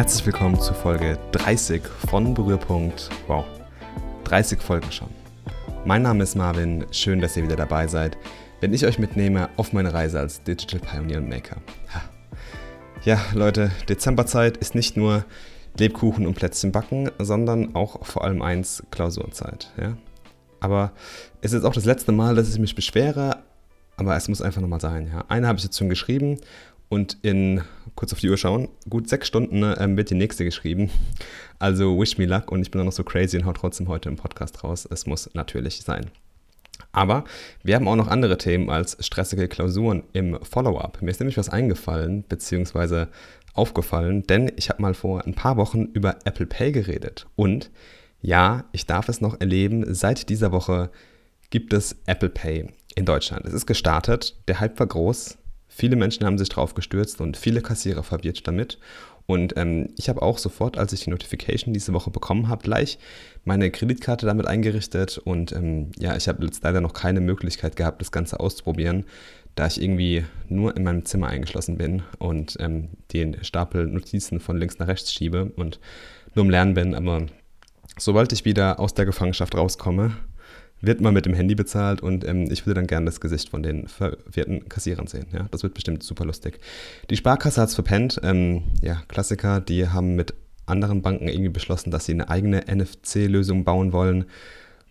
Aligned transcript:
Herzlich 0.00 0.24
willkommen 0.24 0.58
zu 0.58 0.72
Folge 0.72 1.18
30 1.32 1.82
von 2.08 2.32
Berührpunkt. 2.32 3.10
Wow, 3.26 3.44
30 4.24 4.58
Folgen 4.58 4.90
schon. 4.90 5.10
Mein 5.84 6.00
Name 6.00 6.22
ist 6.22 6.36
Marvin, 6.36 6.86
schön, 6.90 7.20
dass 7.20 7.36
ihr 7.36 7.42
wieder 7.42 7.56
dabei 7.56 7.86
seid, 7.86 8.16
wenn 8.62 8.72
ich 8.72 8.86
euch 8.86 8.98
mitnehme 8.98 9.50
auf 9.58 9.74
meine 9.74 9.92
Reise 9.92 10.18
als 10.18 10.42
Digital 10.42 10.80
Pioneer 10.80 11.18
und 11.18 11.28
Maker. 11.28 11.58
Ja, 13.04 13.20
Leute, 13.34 13.72
Dezemberzeit 13.90 14.56
ist 14.56 14.74
nicht 14.74 14.96
nur 14.96 15.26
Lebkuchen 15.76 16.26
und 16.26 16.32
Plätzchen 16.32 16.72
backen, 16.72 17.10
sondern 17.18 17.74
auch 17.74 18.06
vor 18.06 18.24
allem 18.24 18.40
eins, 18.40 18.82
Klausurzeit. 18.90 19.70
Ja? 19.78 19.98
Aber 20.60 20.92
es 21.42 21.52
ist 21.52 21.64
auch 21.64 21.74
das 21.74 21.84
letzte 21.84 22.12
Mal, 22.12 22.36
dass 22.36 22.48
ich 22.48 22.58
mich 22.58 22.74
beschwere, 22.74 23.42
aber 23.98 24.16
es 24.16 24.28
muss 24.28 24.40
einfach 24.40 24.62
nochmal 24.62 24.80
sein. 24.80 25.10
Ja? 25.12 25.26
Eine 25.28 25.46
habe 25.46 25.58
ich 25.58 25.64
jetzt 25.64 25.76
schon 25.76 25.90
geschrieben 25.90 26.38
und 26.90 27.16
in, 27.22 27.62
kurz 27.94 28.12
auf 28.12 28.18
die 28.18 28.28
Uhr 28.28 28.36
schauen, 28.36 28.68
gut 28.90 29.08
sechs 29.08 29.26
Stunden 29.26 29.62
ähm, 29.78 29.96
wird 29.96 30.10
die 30.10 30.14
nächste 30.14 30.44
geschrieben. 30.44 30.90
Also 31.58 31.98
wish 31.98 32.18
me 32.18 32.26
luck 32.26 32.52
und 32.52 32.60
ich 32.60 32.70
bin 32.70 32.80
auch 32.82 32.84
noch 32.84 32.92
so 32.92 33.04
crazy 33.04 33.38
und 33.38 33.46
hau 33.46 33.52
trotzdem 33.52 33.88
heute 33.88 34.10
im 34.10 34.16
Podcast 34.16 34.62
raus. 34.62 34.86
Es 34.90 35.06
muss 35.06 35.30
natürlich 35.32 35.82
sein. 35.82 36.10
Aber 36.92 37.24
wir 37.62 37.76
haben 37.76 37.86
auch 37.86 37.96
noch 37.96 38.08
andere 38.08 38.36
Themen 38.36 38.70
als 38.70 38.96
stressige 39.04 39.48
Klausuren 39.48 40.02
im 40.12 40.42
Follow-up. 40.42 41.00
Mir 41.00 41.10
ist 41.10 41.20
nämlich 41.20 41.36
was 41.36 41.48
eingefallen, 41.48 42.24
beziehungsweise 42.28 43.08
aufgefallen, 43.54 44.24
denn 44.24 44.50
ich 44.56 44.68
habe 44.68 44.82
mal 44.82 44.94
vor 44.94 45.24
ein 45.24 45.34
paar 45.34 45.56
Wochen 45.56 45.84
über 45.92 46.18
Apple 46.24 46.46
Pay 46.46 46.72
geredet. 46.72 47.26
Und 47.36 47.70
ja, 48.20 48.64
ich 48.72 48.86
darf 48.86 49.08
es 49.08 49.20
noch 49.20 49.40
erleben, 49.40 49.94
seit 49.94 50.28
dieser 50.28 50.50
Woche 50.50 50.90
gibt 51.50 51.72
es 51.72 51.96
Apple 52.06 52.30
Pay 52.30 52.68
in 52.96 53.04
Deutschland. 53.04 53.46
Es 53.46 53.52
ist 53.52 53.66
gestartet, 53.66 54.36
der 54.48 54.58
Hype 54.58 54.78
war 54.80 54.86
groß, 54.86 55.38
Viele 55.72 55.94
Menschen 55.94 56.26
haben 56.26 56.36
sich 56.36 56.48
drauf 56.48 56.74
gestürzt 56.74 57.20
und 57.20 57.36
viele 57.36 57.62
Kassierer 57.62 58.02
verwirrt 58.02 58.46
damit. 58.46 58.78
Und 59.26 59.56
ähm, 59.56 59.90
ich 59.96 60.08
habe 60.08 60.20
auch 60.20 60.38
sofort, 60.38 60.76
als 60.76 60.92
ich 60.92 61.04
die 61.04 61.10
Notification 61.10 61.72
diese 61.72 61.92
Woche 61.92 62.10
bekommen 62.10 62.48
habe, 62.48 62.64
gleich 62.64 62.98
meine 63.44 63.70
Kreditkarte 63.70 64.26
damit 64.26 64.48
eingerichtet. 64.48 65.18
Und 65.18 65.52
ähm, 65.52 65.92
ja, 65.96 66.16
ich 66.16 66.26
habe 66.26 66.44
jetzt 66.44 66.64
leider 66.64 66.80
noch 66.80 66.92
keine 66.92 67.20
Möglichkeit 67.20 67.76
gehabt, 67.76 68.00
das 68.00 68.10
Ganze 68.10 68.40
auszuprobieren, 68.40 69.06
da 69.54 69.68
ich 69.68 69.80
irgendwie 69.80 70.24
nur 70.48 70.76
in 70.76 70.82
meinem 70.82 71.04
Zimmer 71.04 71.28
eingeschlossen 71.28 71.78
bin 71.78 72.02
und 72.18 72.56
ähm, 72.58 72.88
den 73.12 73.44
Stapel 73.44 73.86
Notizen 73.86 74.40
von 74.40 74.58
links 74.58 74.80
nach 74.80 74.88
rechts 74.88 75.12
schiebe 75.12 75.52
und 75.54 75.78
nur 76.34 76.44
im 76.44 76.50
Lernen 76.50 76.74
bin. 76.74 76.96
Aber 76.96 77.26
sobald 77.96 78.32
ich 78.32 78.44
wieder 78.44 78.80
aus 78.80 78.94
der 78.94 79.06
Gefangenschaft 79.06 79.54
rauskomme, 79.54 80.16
wird 80.80 81.00
mal 81.00 81.12
mit 81.12 81.26
dem 81.26 81.34
Handy 81.34 81.54
bezahlt 81.54 82.00
und 82.00 82.26
ähm, 82.26 82.50
ich 82.50 82.66
würde 82.66 82.80
dann 82.80 82.86
gerne 82.86 83.06
das 83.06 83.20
Gesicht 83.20 83.50
von 83.50 83.62
den 83.62 83.86
verwirrten 83.88 84.68
Kassierern 84.68 85.06
sehen. 85.06 85.26
Ja? 85.32 85.46
Das 85.50 85.62
wird 85.62 85.74
bestimmt 85.74 86.02
super 86.02 86.24
lustig. 86.24 86.60
Die 87.10 87.16
Sparkasse 87.16 87.60
hat 87.60 87.68
es 87.68 87.74
verpennt. 87.74 88.20
Ähm, 88.22 88.62
ja, 88.80 89.02
Klassiker, 89.08 89.60
die 89.60 89.88
haben 89.88 90.14
mit 90.14 90.34
anderen 90.66 91.02
Banken 91.02 91.28
irgendwie 91.28 91.50
beschlossen, 91.50 91.90
dass 91.90 92.06
sie 92.06 92.12
eine 92.12 92.30
eigene 92.30 92.64
NFC-Lösung 92.72 93.64
bauen 93.64 93.92
wollen. 93.92 94.24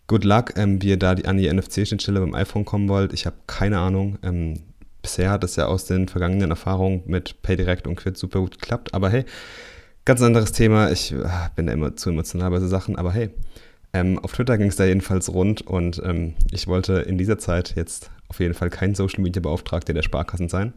Good 0.08 0.26
luck, 0.26 0.54
ähm, 0.58 0.82
wie 0.82 0.90
ihr 0.90 0.98
da 0.98 1.16
die, 1.16 1.26
an 1.26 1.38
die 1.38 1.52
NFC-Schnittstelle 1.52 2.20
beim 2.20 2.36
iPhone 2.36 2.66
kommen 2.66 2.90
wollt. 2.90 3.14
Ich 3.14 3.26
habe 3.26 3.38
keine 3.48 3.80
Ahnung. 3.80 4.18
Ähm, 4.24 4.62
bisher 5.02 5.32
hat 5.32 5.44
es 5.44 5.56
ja 5.56 5.68
aus 5.68 5.86
den 5.86 6.08
vergangenen 6.08 6.50
Erfahrungen 6.50 7.04
mit 7.06 7.42
PayDirect 7.42 7.88
und 7.88 7.96
Quid 7.96 8.18
super 8.18 8.40
gut 8.40 8.60
geklappt. 8.60 8.94
Aber 8.94 9.10
hey, 9.10 9.26
ganz 10.06 10.22
anderes 10.22 10.52
Thema. 10.52 10.92
Ich 10.92 11.12
äh, 11.14 11.28
bin 11.56 11.68
da 11.68 11.74
immer 11.74 11.96
zu 11.96 12.10
emotional 12.10 12.50
bei 12.52 12.60
so 12.60 12.68
Sachen. 12.68 12.96
Aber 12.96 13.12
hey, 13.12 13.30
ähm, 13.94 14.20
auf 14.20 14.34
Twitter 14.34 14.58
ging 14.58 14.68
es 14.68 14.76
da 14.76 14.86
jedenfalls 14.86 15.34
rund 15.34 15.62
und 15.62 16.02
ähm, 16.06 16.36
ich 16.52 16.68
wollte 16.68 16.94
in 16.94 17.18
dieser 17.18 17.40
Zeit 17.40 17.74
jetzt 17.76 18.12
auf 18.28 18.40
jeden 18.40 18.54
Fall 18.54 18.70
kein 18.70 18.94
Social 18.94 19.22
Media 19.22 19.42
Beauftragter 19.42 19.94
der 19.94 20.04
Sparkassen 20.04 20.50
sein. 20.50 20.74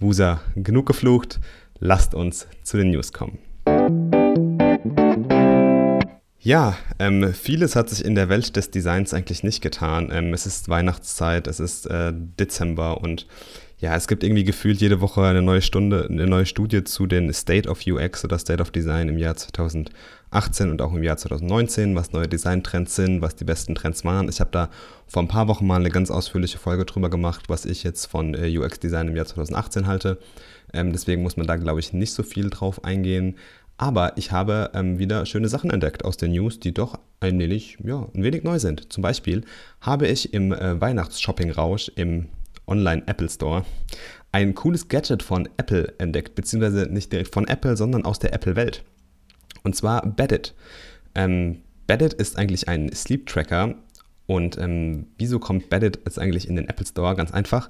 Wusa, 0.00 0.40
genug 0.56 0.86
geflucht, 0.86 1.40
lasst 1.78 2.14
uns 2.14 2.46
zu 2.62 2.76
den 2.76 2.90
News 2.90 3.12
kommen. 3.12 3.38
Ja, 6.42 6.78
ähm, 6.98 7.34
vieles 7.34 7.76
hat 7.76 7.90
sich 7.90 8.02
in 8.02 8.14
der 8.14 8.30
Welt 8.30 8.56
des 8.56 8.70
Designs 8.70 9.12
eigentlich 9.12 9.42
nicht 9.42 9.60
getan. 9.60 10.08
Ähm, 10.10 10.32
es 10.32 10.46
ist 10.46 10.70
Weihnachtszeit, 10.70 11.46
es 11.46 11.60
ist 11.60 11.86
äh, 11.86 12.12
Dezember 12.14 13.02
und 13.02 13.26
ja, 13.80 13.96
es 13.96 14.08
gibt 14.08 14.22
irgendwie 14.22 14.44
gefühlt 14.44 14.80
jede 14.82 15.00
Woche 15.00 15.22
eine 15.22 15.40
neue 15.40 15.62
Stunde, 15.62 16.06
eine 16.08 16.26
neue 16.26 16.44
Studie 16.44 16.84
zu 16.84 17.06
den 17.06 17.32
State 17.32 17.66
of 17.66 17.80
UX 17.86 18.24
oder 18.24 18.38
State 18.38 18.60
of 18.60 18.70
Design 18.70 19.08
im 19.08 19.16
Jahr 19.16 19.36
2018 19.36 20.70
und 20.70 20.82
auch 20.82 20.92
im 20.92 21.02
Jahr 21.02 21.16
2019, 21.16 21.96
was 21.96 22.12
neue 22.12 22.28
Designtrends 22.28 22.94
sind, 22.94 23.22
was 23.22 23.36
die 23.36 23.44
besten 23.44 23.74
Trends 23.74 24.04
waren. 24.04 24.28
Ich 24.28 24.40
habe 24.40 24.50
da 24.50 24.68
vor 25.06 25.22
ein 25.22 25.28
paar 25.28 25.48
Wochen 25.48 25.66
mal 25.66 25.80
eine 25.80 25.88
ganz 25.88 26.10
ausführliche 26.10 26.58
Folge 26.58 26.84
drüber 26.84 27.08
gemacht, 27.08 27.48
was 27.48 27.64
ich 27.64 27.82
jetzt 27.82 28.04
von 28.04 28.34
äh, 28.34 28.54
UX-Design 28.58 29.08
im 29.08 29.16
Jahr 29.16 29.24
2018 29.24 29.86
halte. 29.86 30.18
Ähm, 30.74 30.92
deswegen 30.92 31.22
muss 31.22 31.38
man 31.38 31.46
da, 31.46 31.56
glaube 31.56 31.80
ich, 31.80 31.94
nicht 31.94 32.12
so 32.12 32.22
viel 32.22 32.50
drauf 32.50 32.84
eingehen. 32.84 33.36
Aber 33.78 34.18
ich 34.18 34.30
habe 34.30 34.72
ähm, 34.74 34.98
wieder 34.98 35.24
schöne 35.24 35.48
Sachen 35.48 35.70
entdeckt 35.70 36.04
aus 36.04 36.18
den 36.18 36.32
News, 36.32 36.60
die 36.60 36.74
doch 36.74 36.98
ein 37.20 37.38
wenig, 37.38 37.78
ja, 37.82 38.06
ein 38.14 38.22
wenig 38.22 38.44
neu 38.44 38.58
sind. 38.58 38.92
Zum 38.92 39.00
Beispiel 39.00 39.42
habe 39.80 40.06
ich 40.06 40.34
im 40.34 40.52
äh, 40.52 40.78
Weihnachtsshopping-Rausch 40.78 41.92
im 41.96 42.26
Online 42.70 43.02
Apple 43.06 43.28
Store 43.28 43.64
ein 44.32 44.54
cooles 44.54 44.88
Gadget 44.88 45.22
von 45.22 45.48
Apple 45.56 45.94
entdeckt, 45.98 46.34
beziehungsweise 46.34 46.86
nicht 46.86 47.12
direkt 47.12 47.32
von 47.32 47.48
Apple, 47.48 47.76
sondern 47.76 48.04
aus 48.04 48.18
der 48.18 48.32
Apple-Welt. 48.32 48.84
Und 49.62 49.74
zwar 49.74 50.06
Beddit. 50.06 50.54
Ähm, 51.14 51.62
Beddit 51.86 52.14
ist 52.14 52.38
eigentlich 52.38 52.68
ein 52.68 52.92
Sleep 52.92 53.26
Tracker. 53.26 53.74
Und 54.26 54.56
ähm, 54.58 55.08
wieso 55.18 55.40
kommt 55.40 55.70
Beddit 55.70 55.98
jetzt 56.04 56.18
eigentlich 56.18 56.48
in 56.48 56.56
den 56.56 56.68
Apple 56.68 56.86
Store? 56.86 57.16
Ganz 57.16 57.32
einfach. 57.32 57.68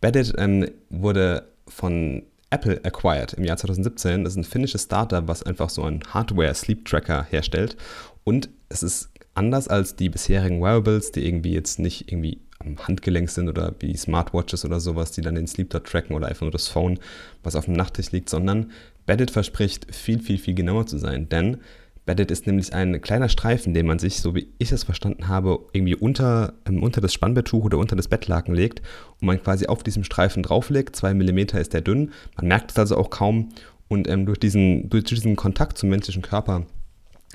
Beddit 0.00 0.34
ähm, 0.38 0.68
wurde 0.88 1.48
von 1.68 2.24
Apple 2.50 2.80
acquired 2.84 3.34
im 3.34 3.44
Jahr 3.44 3.56
2017. 3.56 4.24
Das 4.24 4.32
ist 4.32 4.38
ein 4.38 4.44
finnisches 4.44 4.82
Startup, 4.82 5.28
was 5.28 5.44
einfach 5.44 5.70
so 5.70 5.84
einen 5.84 6.02
Hardware-Sleep-Tracker 6.12 7.26
herstellt. 7.30 7.76
Und 8.24 8.48
es 8.68 8.82
ist 8.82 9.10
anders 9.34 9.68
als 9.68 9.94
die 9.94 10.08
bisherigen 10.08 10.60
Wearables, 10.60 11.12
die 11.12 11.24
irgendwie 11.24 11.52
jetzt 11.52 11.78
nicht 11.78 12.10
irgendwie 12.10 12.40
am 12.60 12.78
Handgelenk 12.78 13.30
sind 13.30 13.48
oder 13.48 13.74
wie 13.80 13.96
Smartwatches 13.96 14.64
oder 14.64 14.80
sowas, 14.80 15.12
die 15.12 15.22
dann 15.22 15.34
den 15.34 15.46
Sleep 15.46 15.70
dort 15.70 15.86
tracken 15.86 16.14
oder 16.14 16.28
einfach 16.28 16.42
nur 16.42 16.50
das 16.50 16.68
Phone, 16.68 16.98
was 17.42 17.56
auf 17.56 17.64
dem 17.64 17.74
Nachttisch 17.74 18.12
liegt, 18.12 18.28
sondern 18.28 18.70
Beddit 19.06 19.30
verspricht 19.30 19.94
viel, 19.94 20.20
viel, 20.20 20.38
viel 20.38 20.54
genauer 20.54 20.86
zu 20.86 20.98
sein, 20.98 21.28
denn 21.28 21.58
Beddit 22.06 22.30
ist 22.30 22.46
nämlich 22.46 22.72
ein 22.72 23.00
kleiner 23.00 23.28
Streifen, 23.28 23.74
den 23.74 23.86
man 23.86 23.98
sich, 23.98 24.20
so 24.20 24.34
wie 24.34 24.48
ich 24.58 24.72
es 24.72 24.84
verstanden 24.84 25.28
habe, 25.28 25.60
irgendwie 25.72 25.94
unter, 25.94 26.54
ähm, 26.66 26.82
unter 26.82 27.00
das 27.00 27.12
Spannbetttuch 27.14 27.64
oder 27.64 27.78
unter 27.78 27.94
das 27.94 28.08
Bettlaken 28.08 28.54
legt 28.54 28.80
und 29.20 29.26
man 29.26 29.42
quasi 29.42 29.66
auf 29.66 29.82
diesem 29.82 30.02
Streifen 30.02 30.42
drauflegt. 30.42 30.96
Zwei 30.96 31.14
Millimeter 31.14 31.60
ist 31.60 31.72
der 31.72 31.82
dünn, 31.82 32.10
man 32.36 32.48
merkt 32.48 32.72
es 32.72 32.78
also 32.78 32.96
auch 32.96 33.10
kaum. 33.10 33.50
Und 33.88 34.08
ähm, 34.08 34.24
durch, 34.26 34.38
diesen, 34.38 34.88
durch 34.88 35.04
diesen 35.04 35.36
Kontakt 35.36 35.76
zum 35.76 35.88
menschlichen 35.88 36.22
Körper 36.22 36.66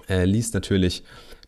äh, 0.10 0.26
liest 0.26 0.54
natürlich 0.54 1.04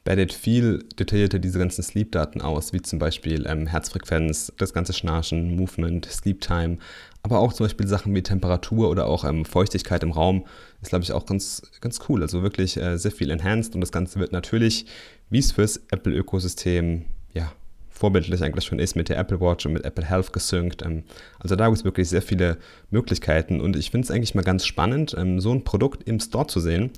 wertet 0.07 0.34
viel 0.34 0.79
detaillierter 0.97 1.38
diese 1.38 1.59
ganzen 1.59 1.84
Sleep-Daten 1.84 2.41
aus, 2.41 2.73
wie 2.73 2.81
zum 2.81 2.97
Beispiel 2.97 3.45
ähm, 3.45 3.68
Herzfrequenz, 3.68 4.51
das 4.57 4.73
ganze 4.73 4.94
Schnarchen, 4.94 5.56
Movement, 5.56 6.06
Sleep 6.06 6.41
Time, 6.41 6.78
aber 7.23 7.40
auch 7.40 7.53
zum 7.53 7.66
Beispiel 7.66 7.88
Sachen 7.88 8.16
wie 8.16 8.23
Temperatur 8.23 8.90
oder 8.90 9.06
auch 9.06 9.25
ähm, 9.25 9.44
Feuchtigkeit 9.44 10.03
im 10.03 10.12
Raum 10.12 10.46
ist, 10.81 10.90
glaube 10.90 11.03
ich, 11.03 11.12
auch 11.12 11.25
ganz, 11.25 11.62
ganz 11.81 12.00
cool. 12.07 12.22
Also 12.22 12.41
wirklich 12.41 12.78
äh, 12.78 12.97
sehr 12.97 13.12
viel 13.12 13.29
enhanced 13.29 13.75
und 13.75 13.81
das 13.81 13.91
Ganze 13.91 14.19
wird 14.19 14.31
natürlich, 14.31 14.85
wie 15.29 15.40
es 15.40 15.51
fürs 15.51 15.78
Apple-Ökosystem, 15.91 17.03
ja, 17.34 17.51
vorbildlich 17.90 18.41
eigentlich 18.44 18.63
schon 18.63 18.79
ist, 18.79 18.96
mit 18.96 19.09
der 19.09 19.17
Apple 19.17 19.41
Watch 19.41 19.66
und 19.66 19.73
mit 19.73 19.84
Apple 19.84 20.06
Health 20.06 20.31
gesynkt. 20.31 20.84
Ähm, 20.84 21.03
also 21.40 21.57
da 21.57 21.66
gibt 21.66 21.79
es 21.79 21.84
wirklich 21.84 22.07
sehr 22.07 22.22
viele 22.22 22.57
Möglichkeiten 22.91 23.59
und 23.59 23.75
ich 23.75 23.91
finde 23.91 24.06
es 24.06 24.12
eigentlich 24.12 24.35
mal 24.35 24.44
ganz 24.44 24.66
spannend, 24.66 25.16
ähm, 25.17 25.41
so 25.41 25.51
ein 25.51 25.66
Produkt 25.66 26.03
im 26.07 26.22
Store 26.22 26.47
zu 26.47 26.62
sehen. 26.62 26.91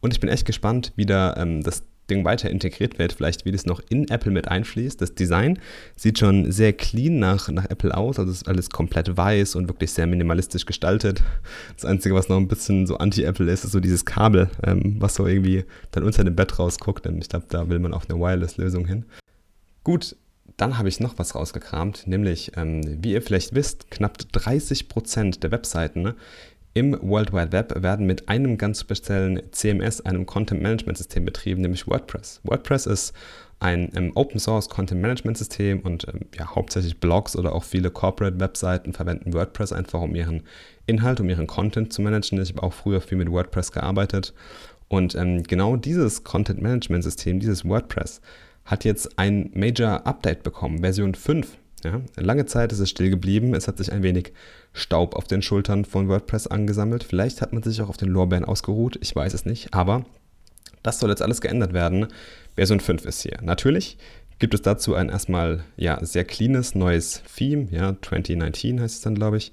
Und 0.00 0.12
ich 0.12 0.20
bin 0.20 0.28
echt 0.28 0.46
gespannt, 0.46 0.92
wie 0.96 1.06
da 1.06 1.34
ähm, 1.36 1.62
das 1.62 1.84
Ding 2.10 2.24
weiter 2.24 2.50
integriert 2.50 2.98
wird, 2.98 3.12
vielleicht 3.12 3.44
wie 3.44 3.52
das 3.52 3.66
noch 3.66 3.80
in 3.88 4.08
Apple 4.08 4.32
mit 4.32 4.48
einfließt. 4.48 5.00
Das 5.00 5.14
Design 5.14 5.58
sieht 5.96 6.18
schon 6.18 6.50
sehr 6.52 6.72
clean 6.72 7.18
nach, 7.18 7.48
nach 7.48 7.68
Apple 7.68 7.96
aus, 7.96 8.18
also 8.18 8.30
ist 8.30 8.48
alles 8.48 8.70
komplett 8.70 9.16
weiß 9.16 9.56
und 9.56 9.68
wirklich 9.68 9.92
sehr 9.92 10.06
minimalistisch 10.06 10.66
gestaltet. 10.66 11.22
Das 11.74 11.84
Einzige, 11.84 12.14
was 12.14 12.28
noch 12.28 12.36
ein 12.36 12.48
bisschen 12.48 12.86
so 12.86 12.98
anti-Apple 12.98 13.50
ist, 13.50 13.64
ist 13.64 13.72
so 13.72 13.80
dieses 13.80 14.04
Kabel, 14.04 14.48
ähm, 14.62 14.96
was 14.98 15.14
so 15.14 15.26
irgendwie 15.26 15.64
dann 15.90 16.04
unter 16.04 16.24
dem 16.24 16.36
Bett 16.36 16.58
rausguckt. 16.58 17.04
Denn 17.04 17.18
ich 17.18 17.28
glaube, 17.28 17.46
da 17.48 17.68
will 17.68 17.78
man 17.78 17.92
auf 17.92 18.08
eine 18.08 18.18
Wireless-Lösung 18.18 18.86
hin. 18.86 19.04
Gut, 19.82 20.16
dann 20.56 20.78
habe 20.78 20.88
ich 20.88 21.00
noch 21.00 21.18
was 21.18 21.34
rausgekramt, 21.34 22.06
nämlich, 22.06 22.52
ähm, 22.56 23.02
wie 23.02 23.12
ihr 23.12 23.22
vielleicht 23.22 23.54
wisst, 23.54 23.90
knapp 23.90 24.18
30% 24.32 25.40
der 25.40 25.50
Webseiten 25.50 26.02
ne, 26.02 26.14
im 26.76 26.92
World 27.00 27.32
Wide 27.32 27.52
Web 27.52 27.82
werden 27.82 28.04
mit 28.04 28.28
einem 28.28 28.58
ganz 28.58 28.82
speziellen 28.82 29.40
CMS, 29.50 30.02
einem 30.02 30.26
Content 30.26 30.60
Management 30.60 30.98
System 30.98 31.24
betrieben, 31.24 31.62
nämlich 31.62 31.86
WordPress. 31.88 32.42
WordPress 32.44 32.84
ist 32.84 33.14
ein 33.60 33.90
ähm, 33.96 34.12
Open 34.14 34.38
Source 34.38 34.68
Content 34.68 35.00
Management 35.00 35.38
System 35.38 35.80
und 35.80 36.06
ähm, 36.06 36.26
ja, 36.38 36.54
hauptsächlich 36.54 37.00
Blogs 37.00 37.34
oder 37.34 37.54
auch 37.54 37.64
viele 37.64 37.90
Corporate 37.90 38.38
Webseiten 38.40 38.92
verwenden 38.92 39.32
WordPress 39.32 39.72
einfach, 39.72 40.02
um 40.02 40.14
ihren 40.14 40.42
Inhalt, 40.84 41.18
um 41.18 41.30
ihren 41.30 41.46
Content 41.46 41.94
zu 41.94 42.02
managen. 42.02 42.38
Ich 42.42 42.50
habe 42.50 42.62
auch 42.62 42.74
früher 42.74 43.00
viel 43.00 43.16
mit 43.16 43.30
WordPress 43.30 43.72
gearbeitet 43.72 44.34
und 44.88 45.14
ähm, 45.14 45.44
genau 45.44 45.76
dieses 45.76 46.24
Content 46.24 46.60
Management 46.60 47.04
System, 47.04 47.40
dieses 47.40 47.64
WordPress, 47.64 48.20
hat 48.66 48.84
jetzt 48.84 49.18
ein 49.18 49.50
Major 49.54 50.06
Update 50.06 50.42
bekommen, 50.42 50.80
Version 50.80 51.14
5 51.14 51.56
Ja? 51.86 52.22
Lange 52.22 52.46
Zeit 52.46 52.72
ist 52.72 52.80
es 52.80 52.90
still 52.90 53.10
geblieben, 53.10 53.54
es 53.54 53.68
hat 53.68 53.78
sich 53.78 53.92
ein 53.92 54.02
wenig 54.02 54.32
Staub 54.72 55.14
auf 55.14 55.24
den 55.24 55.42
Schultern 55.42 55.84
von 55.84 56.08
WordPress 56.08 56.46
angesammelt. 56.46 57.04
Vielleicht 57.04 57.40
hat 57.40 57.52
man 57.52 57.62
sich 57.62 57.80
auch 57.80 57.88
auf 57.88 57.96
den 57.96 58.08
Lorbeeren 58.08 58.44
ausgeruht, 58.44 58.98
ich 59.00 59.14
weiß 59.14 59.34
es 59.34 59.46
nicht, 59.46 59.72
aber 59.72 60.04
das 60.82 61.00
soll 61.00 61.10
jetzt 61.10 61.22
alles 61.22 61.40
geändert 61.40 61.72
werden. 61.72 62.08
Version 62.54 62.80
5 62.80 63.04
ist 63.06 63.22
hier. 63.22 63.38
Natürlich 63.42 63.98
gibt 64.38 64.54
es 64.54 64.62
dazu 64.62 64.94
ein 64.94 65.08
erstmal 65.08 65.64
ja, 65.76 66.04
sehr 66.04 66.24
cleanes 66.24 66.74
neues 66.74 67.22
Theme, 67.36 67.68
ja, 67.70 67.96
2019 68.00 68.80
heißt 68.80 68.96
es 68.96 69.00
dann, 69.00 69.14
glaube 69.14 69.38
ich. 69.38 69.52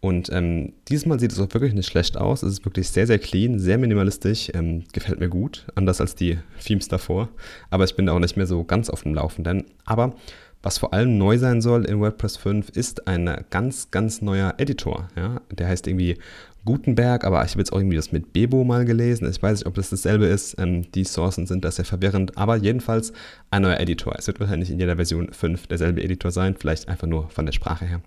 Und 0.00 0.30
ähm, 0.32 0.74
diesmal 0.88 1.18
sieht 1.18 1.32
es 1.32 1.40
auch 1.40 1.52
wirklich 1.52 1.74
nicht 1.74 1.88
schlecht 1.88 2.16
aus. 2.16 2.44
Es 2.44 2.52
ist 2.52 2.64
wirklich 2.64 2.88
sehr, 2.88 3.08
sehr 3.08 3.18
clean, 3.18 3.58
sehr 3.58 3.78
minimalistisch. 3.78 4.50
Ähm, 4.54 4.84
gefällt 4.92 5.18
mir 5.18 5.28
gut, 5.28 5.66
anders 5.74 6.00
als 6.00 6.14
die 6.14 6.38
Themes 6.64 6.86
davor. 6.86 7.30
Aber 7.70 7.82
ich 7.82 7.96
bin 7.96 8.06
da 8.06 8.12
auch 8.12 8.20
nicht 8.20 8.36
mehr 8.36 8.46
so 8.46 8.62
ganz 8.62 8.90
auf 8.90 9.02
dem 9.02 9.14
Laufenden. 9.14 9.64
Aber 9.86 10.14
was 10.62 10.78
vor 10.78 10.92
allem 10.92 11.18
neu 11.18 11.38
sein 11.38 11.60
soll 11.60 11.84
in 11.84 12.00
WordPress 12.00 12.36
5 12.36 12.70
ist 12.70 13.06
ein 13.06 13.44
ganz, 13.50 13.90
ganz 13.90 14.22
neuer 14.22 14.54
Editor. 14.58 15.08
Ja? 15.16 15.40
Der 15.50 15.68
heißt 15.68 15.86
irgendwie 15.86 16.18
Gutenberg, 16.64 17.24
aber 17.24 17.44
ich 17.44 17.52
habe 17.52 17.60
jetzt 17.60 17.72
auch 17.72 17.78
irgendwie 17.78 17.96
das 17.96 18.12
mit 18.12 18.32
Bebo 18.32 18.64
mal 18.64 18.84
gelesen. 18.84 19.28
Ich 19.30 19.42
weiß 19.42 19.60
nicht, 19.60 19.66
ob 19.66 19.74
das 19.74 19.90
dasselbe 19.90 20.26
ist. 20.26 20.56
Ähm, 20.58 20.90
die 20.92 21.04
Sourcen 21.04 21.46
sind 21.46 21.64
da 21.64 21.70
sehr 21.70 21.84
verwirrend, 21.84 22.36
aber 22.36 22.56
jedenfalls 22.56 23.12
ein 23.50 23.62
neuer 23.62 23.80
Editor. 23.80 24.14
Es 24.18 24.26
wird 24.26 24.40
wahrscheinlich 24.40 24.70
in 24.70 24.78
jeder 24.78 24.96
Version 24.96 25.32
5 25.32 25.66
derselbe 25.68 26.02
Editor 26.02 26.30
sein, 26.30 26.56
vielleicht 26.58 26.88
einfach 26.88 27.06
nur 27.06 27.30
von 27.30 27.46
der 27.46 27.52
Sprache 27.52 27.86
her. 27.86 28.00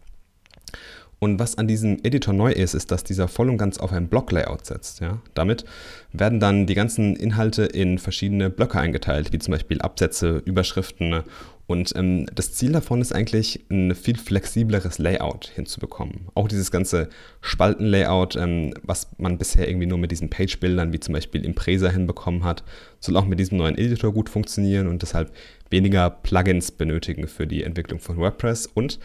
Und 1.23 1.37
was 1.37 1.55
an 1.55 1.67
diesem 1.67 1.99
Editor 2.01 2.33
neu 2.33 2.51
ist, 2.51 2.73
ist, 2.73 2.89
dass 2.89 3.03
dieser 3.03 3.27
voll 3.27 3.51
und 3.51 3.59
ganz 3.59 3.77
auf 3.77 3.91
ein 3.91 4.07
Block-Layout 4.07 4.65
setzt. 4.65 5.01
Ja? 5.01 5.21
Damit 5.35 5.65
werden 6.11 6.39
dann 6.39 6.65
die 6.65 6.73
ganzen 6.73 7.15
Inhalte 7.15 7.61
in 7.61 7.99
verschiedene 7.99 8.49
Blöcke 8.49 8.79
eingeteilt, 8.79 9.31
wie 9.31 9.37
zum 9.37 9.51
Beispiel 9.51 9.81
Absätze, 9.81 10.41
Überschriften. 10.43 11.21
Und 11.67 11.93
ähm, 11.95 12.25
das 12.33 12.53
Ziel 12.53 12.71
davon 12.71 13.01
ist 13.01 13.13
eigentlich, 13.13 13.63
ein 13.69 13.93
viel 13.93 14.17
flexibleres 14.17 14.97
Layout 14.97 15.45
hinzubekommen. 15.53 16.27
Auch 16.33 16.47
dieses 16.47 16.71
ganze 16.71 17.07
Spalten-Layout, 17.41 18.35
ähm, 18.37 18.73
was 18.81 19.11
man 19.19 19.37
bisher 19.37 19.67
irgendwie 19.67 19.85
nur 19.85 19.99
mit 19.99 20.09
diesen 20.09 20.31
Page-Bildern, 20.31 20.91
wie 20.91 20.99
zum 21.01 21.13
Beispiel 21.13 21.45
Impresa 21.45 21.89
hinbekommen 21.89 22.43
hat, 22.43 22.63
soll 22.99 23.15
auch 23.15 23.25
mit 23.25 23.39
diesem 23.39 23.59
neuen 23.59 23.77
Editor 23.77 24.11
gut 24.11 24.27
funktionieren 24.27 24.87
und 24.87 25.03
deshalb 25.03 25.31
weniger 25.69 26.09
Plugins 26.09 26.71
benötigen 26.71 27.27
für 27.27 27.45
die 27.45 27.61
Entwicklung 27.61 27.99
von 27.99 28.17
WordPress 28.17 28.65
und 28.65 28.97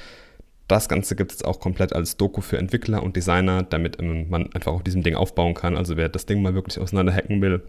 das 0.68 0.88
Ganze 0.88 1.14
gibt 1.16 1.32
es 1.32 1.42
auch 1.42 1.60
komplett 1.60 1.92
als 1.92 2.16
Doku 2.16 2.40
für 2.40 2.58
Entwickler 2.58 3.02
und 3.02 3.16
Designer, 3.16 3.62
damit 3.62 4.00
ähm, 4.00 4.28
man 4.28 4.52
einfach 4.52 4.72
auf 4.72 4.82
diesem 4.82 5.02
Ding 5.02 5.14
aufbauen 5.14 5.54
kann. 5.54 5.76
Also 5.76 5.96
wer 5.96 6.08
das 6.08 6.26
Ding 6.26 6.42
mal 6.42 6.54
wirklich 6.54 6.78
auseinander 6.78 7.12
hacken 7.14 7.40
will, 7.40 7.62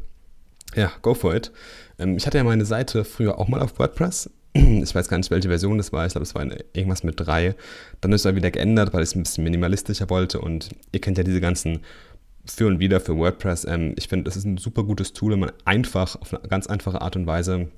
ja, 0.76 0.92
go 1.02 1.14
for 1.14 1.36
it. 1.36 1.52
Ähm, 2.00 2.18
ich 2.18 2.26
hatte 2.26 2.38
ja 2.38 2.44
meine 2.44 2.66
Seite 2.66 3.04
früher 3.04 3.40
auch 3.40 3.48
mal 3.48 3.62
auf 3.62 3.80
WordPress. 3.80 4.30
Ich 4.58 4.96
weiß 4.96 5.08
gar 5.08 5.18
nicht, 5.18 5.30
welche 5.30 5.50
Version 5.50 5.78
das 5.78 5.94
war. 5.94 6.08
Ich 6.08 6.14
glaube, 6.14 6.24
es 6.24 6.34
war 6.34 6.44
irgendwas 6.74 7.04
mit 7.04 7.20
drei. 7.20 7.54
Dann 8.02 8.12
ist 8.12 8.26
es 8.26 8.36
wieder 8.36 8.50
geändert, 8.50 8.92
weil 8.92 9.04
ich 9.04 9.10
es 9.10 9.16
ein 9.16 9.22
bisschen 9.22 9.44
minimalistischer 9.44 10.10
wollte. 10.10 10.42
Und 10.42 10.70
ihr 10.92 11.00
kennt 11.00 11.20
ja 11.20 11.24
diese 11.24 11.42
ganzen 11.42 11.82
für 12.50 12.66
und 12.66 12.80
wieder 12.80 13.00
für 13.00 13.16
WordPress. 13.16 13.66
Ähm, 13.66 13.94
ich 13.98 14.08
finde, 14.08 14.24
das 14.24 14.36
ist 14.36 14.46
ein 14.46 14.58
super 14.58 14.84
gutes 14.84 15.14
Tool, 15.14 15.34
wenn 15.34 15.40
man 15.42 15.52
einfach 15.66 16.16
auf 16.20 16.34
eine 16.34 16.48
ganz 16.48 16.66
einfache 16.66 17.02
Art 17.02 17.16
und 17.16 17.28
Weise 17.28 17.70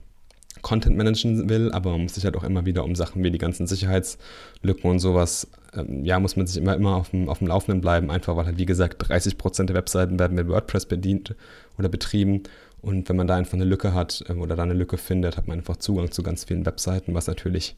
Content 0.62 0.98
managen 0.98 1.50
will, 1.50 1.72
aber 1.72 1.92
man 1.92 2.04
muss 2.04 2.16
sich 2.16 2.26
halt 2.26 2.36
auch 2.36 2.44
immer 2.44 2.66
wieder 2.66 2.84
um 2.84 2.96
Sachen 2.96 3.24
wie 3.24 3.32
die 3.32 3.38
ganzen 3.38 3.68
Sicherheitslücken 3.68 4.90
und 4.90 5.00
sowas, 5.00 5.48
ähm, 5.74 6.04
ja, 6.04 6.20
muss 6.20 6.36
man 6.36 6.48
sich 6.48 6.58
immer, 6.58 6.76
immer 6.76 6.96
auf 6.96 7.12
dem, 7.12 7.30
auf 7.30 7.40
dem 7.40 7.48
Laufenden 7.48 7.82
bleiben, 7.82 8.12
einfach 8.12 8.36
weil 8.36 8.46
halt, 8.46 8.58
wie 8.58 8.66
gesagt, 8.66 9.02
30% 9.04 9.66
der 9.66 9.76
Webseiten 9.76 10.20
werden 10.20 10.36
mit 10.36 10.48
WordPress 10.48 10.86
bedient 10.86 11.36
oder 11.78 11.88
betrieben 11.88 12.44
und 12.82 13.10
wenn 13.10 13.16
man 13.16 13.28
da 13.28 13.36
einfach 13.36 13.54
eine 13.54 13.66
Lücke 13.66 13.94
hat 13.94 14.24
ähm, 14.30 14.42
oder 14.42 14.56
da 14.56 14.64
eine 14.64 14.74
Lücke 14.74 14.98
findet, 14.98 15.38
hat 15.38 15.48
man 15.48 15.60
einfach 15.60 15.78
Zugang 15.78 16.12
zu 16.12 16.24
ganz 16.24 16.46
vielen 16.46 16.66
Webseiten, 16.66 17.14
was 17.14 17.28
natürlich 17.28 17.76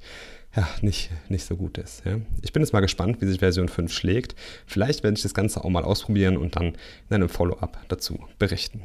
ja, 0.55 0.67
nicht, 0.81 1.09
nicht 1.29 1.45
so 1.45 1.55
gut 1.55 1.77
ist. 1.77 2.05
Ja. 2.05 2.17
Ich 2.41 2.53
bin 2.53 2.61
jetzt 2.61 2.73
mal 2.73 2.81
gespannt, 2.81 3.21
wie 3.21 3.27
sich 3.27 3.39
Version 3.39 3.69
5 3.69 3.91
schlägt. 3.91 4.35
Vielleicht 4.65 5.03
werde 5.03 5.15
ich 5.15 5.23
das 5.23 5.33
Ganze 5.33 5.63
auch 5.63 5.69
mal 5.69 5.83
ausprobieren 5.83 6.37
und 6.37 6.55
dann 6.55 6.65
in 6.65 6.75
einem 7.09 7.29
Follow-up 7.29 7.77
dazu 7.87 8.19
berichten. 8.37 8.81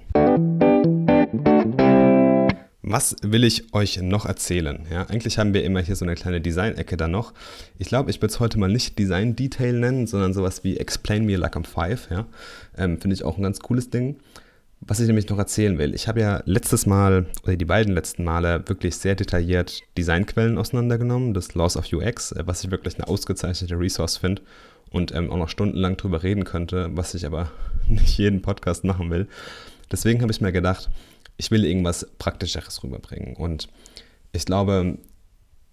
Was 2.89 3.17
will 3.21 3.43
ich 3.43 3.75
euch 3.75 4.01
noch 4.01 4.27
erzählen? 4.27 4.87
Ja, 4.93 5.07
eigentlich 5.09 5.39
haben 5.39 5.53
wir 5.53 5.65
immer 5.65 5.81
hier 5.81 5.97
so 5.97 6.05
eine 6.05 6.15
kleine 6.15 6.41
Design-Ecke 6.41 6.97
da 6.97 7.09
noch. 7.09 7.35
Ich 7.81 7.89
glaube, 7.89 8.11
ich 8.11 8.19
würde 8.19 8.33
es 8.33 8.39
heute 8.39 8.61
mal 8.61 8.71
nicht 8.71 8.97
Design-Detail 8.97 9.73
nennen, 9.73 10.07
sondern 10.07 10.33
sowas 10.33 10.63
wie 10.63 10.77
Explain 10.77 11.27
Me 11.27 11.35
Like 11.35 11.57
I'm 11.57 11.67
Five. 11.67 12.09
Ja? 12.13 12.27
Ähm, 12.79 13.01
Finde 13.01 13.15
ich 13.15 13.25
auch 13.25 13.39
ein 13.39 13.43
ganz 13.43 13.59
cooles 13.59 13.91
Ding. 13.91 14.19
Was 14.83 15.01
ich 15.01 15.09
nämlich 15.09 15.29
noch 15.29 15.39
erzählen 15.39 15.79
will, 15.79 15.97
ich 15.97 16.07
habe 16.07 16.21
ja 16.21 16.43
letztes 16.45 16.87
Mal, 16.87 17.27
oder 17.43 17.57
die 17.57 17.65
beiden 17.65 17.93
letzten 17.93 18.23
Male, 18.23 18.63
wirklich 18.69 18.95
sehr 18.95 19.17
detailliert 19.17 19.83
Designquellen 19.99 20.57
auseinandergenommen, 20.57 21.35
das 21.35 21.57
Laws 21.57 21.77
of 21.77 21.93
UX, 21.93 22.31
äh, 22.31 22.47
was 22.47 22.63
ich 22.63 22.71
wirklich 22.71 22.95
eine 22.95 23.09
ausgezeichnete 23.09 23.77
Resource 23.77 24.19
finde 24.19 24.43
und 24.91 25.13
ähm, 25.13 25.33
auch 25.33 25.39
noch 25.39 25.49
stundenlang 25.49 25.97
drüber 25.97 26.23
reden 26.23 26.45
könnte, 26.45 26.91
was 26.93 27.15
ich 27.15 27.27
aber 27.27 27.51
nicht 27.89 28.17
jeden 28.17 28.43
Podcast 28.43 28.85
machen 28.85 29.11
will. 29.11 29.27
Deswegen 29.91 30.23
habe 30.23 30.31
ich 30.31 30.41
mir 30.41 30.53
gedacht, 30.53 30.89
ich 31.37 31.51
will 31.51 31.65
irgendwas 31.65 32.07
Praktischeres 32.19 32.83
rüberbringen. 32.83 33.37
Und 33.37 33.69
ich 34.33 34.45
glaube, 34.45 34.99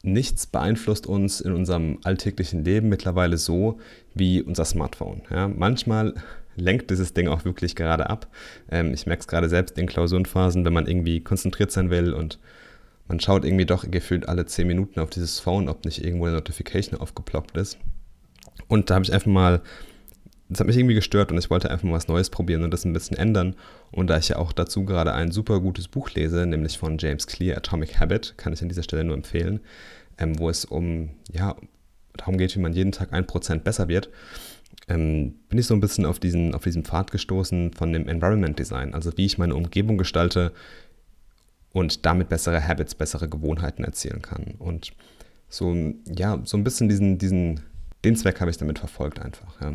nichts 0.03 0.45
beeinflusst 0.47 1.07
uns 1.07 1.41
in 1.41 1.53
unserem 1.53 1.99
alltäglichen 2.03 2.63
Leben 2.63 2.89
mittlerweile 2.89 3.37
so 3.37 3.79
wie 4.13 4.41
unser 4.41 4.65
Smartphone. 4.65 5.21
Ja, 5.29 5.47
manchmal 5.47 6.13
lenkt 6.55 6.91
dieses 6.91 7.13
Ding 7.13 7.27
auch 7.27 7.45
wirklich 7.45 7.75
gerade 7.75 8.09
ab. 8.09 8.27
Ähm, 8.69 8.93
ich 8.93 9.05
merke 9.05 9.21
es 9.21 9.27
gerade 9.27 9.49
selbst 9.49 9.77
in 9.77 9.87
Klausurenphasen, 9.87 10.65
wenn 10.65 10.73
man 10.73 10.87
irgendwie 10.87 11.21
konzentriert 11.21 11.71
sein 11.71 11.89
will 11.89 12.13
und 12.13 12.39
man 13.07 13.19
schaut 13.19 13.43
irgendwie 13.43 13.65
doch 13.65 13.89
gefühlt 13.89 14.29
alle 14.29 14.45
10 14.45 14.67
Minuten 14.67 14.99
auf 14.99 15.09
dieses 15.09 15.39
Phone, 15.39 15.67
ob 15.67 15.83
nicht 15.85 16.03
irgendwo 16.03 16.25
eine 16.25 16.35
Notification 16.35 16.99
aufgeploppt 16.99 17.57
ist. 17.57 17.77
Und 18.67 18.89
da 18.89 18.95
habe 18.95 19.05
ich 19.05 19.13
einfach 19.13 19.27
mal 19.27 19.61
das 20.53 20.59
hat 20.59 20.67
mich 20.67 20.77
irgendwie 20.77 20.95
gestört 20.95 21.31
und 21.31 21.37
ich 21.37 21.49
wollte 21.49 21.69
einfach 21.71 21.83
mal 21.83 21.93
was 21.95 22.07
Neues 22.07 22.29
probieren 22.29 22.63
und 22.63 22.71
das 22.71 22.85
ein 22.85 22.93
bisschen 22.93 23.17
ändern. 23.17 23.55
Und 23.91 24.07
da 24.07 24.17
ich 24.17 24.29
ja 24.29 24.37
auch 24.37 24.53
dazu 24.53 24.85
gerade 24.85 25.13
ein 25.13 25.31
super 25.31 25.59
gutes 25.59 25.87
Buch 25.87 26.11
lese, 26.11 26.45
nämlich 26.45 26.77
von 26.77 26.97
James 26.97 27.27
Clear, 27.27 27.57
Atomic 27.57 27.99
Habit, 27.99 28.35
kann 28.37 28.53
ich 28.53 28.61
an 28.61 28.69
dieser 28.69 28.83
Stelle 28.83 29.03
nur 29.03 29.15
empfehlen, 29.15 29.61
ähm, 30.17 30.37
wo 30.37 30.49
es 30.49 30.65
um, 30.65 31.09
ja, 31.31 31.55
darum 32.15 32.37
geht, 32.37 32.55
wie 32.55 32.59
man 32.59 32.73
jeden 32.73 32.91
Tag 32.91 33.13
ein 33.13 33.25
Prozent 33.25 33.63
besser 33.63 33.87
wird, 33.87 34.09
ähm, 34.87 35.35
bin 35.49 35.59
ich 35.59 35.65
so 35.65 35.73
ein 35.73 35.79
bisschen 35.79 36.05
auf 36.05 36.19
diesen, 36.19 36.53
auf 36.53 36.63
diesen 36.63 36.83
Pfad 36.83 37.11
gestoßen 37.11 37.73
von 37.73 37.91
dem 37.91 38.07
Environment 38.07 38.57
Design, 38.57 38.93
also 38.93 39.15
wie 39.17 39.25
ich 39.25 39.37
meine 39.37 39.55
Umgebung 39.55 39.97
gestalte 39.97 40.51
und 41.71 42.05
damit 42.05 42.29
bessere 42.29 42.65
Habits, 42.65 42.95
bessere 42.95 43.27
Gewohnheiten 43.27 43.83
erzielen 43.83 44.21
kann. 44.21 44.55
Und 44.59 44.91
so, 45.49 45.75
ja, 46.05 46.39
so 46.43 46.57
ein 46.57 46.63
bisschen 46.63 46.89
diesen, 46.89 47.17
diesen, 47.17 47.61
den 48.05 48.15
Zweck 48.15 48.39
habe 48.39 48.51
ich 48.51 48.57
damit 48.57 48.79
verfolgt 48.79 49.19
einfach. 49.19 49.59
Ja. 49.61 49.73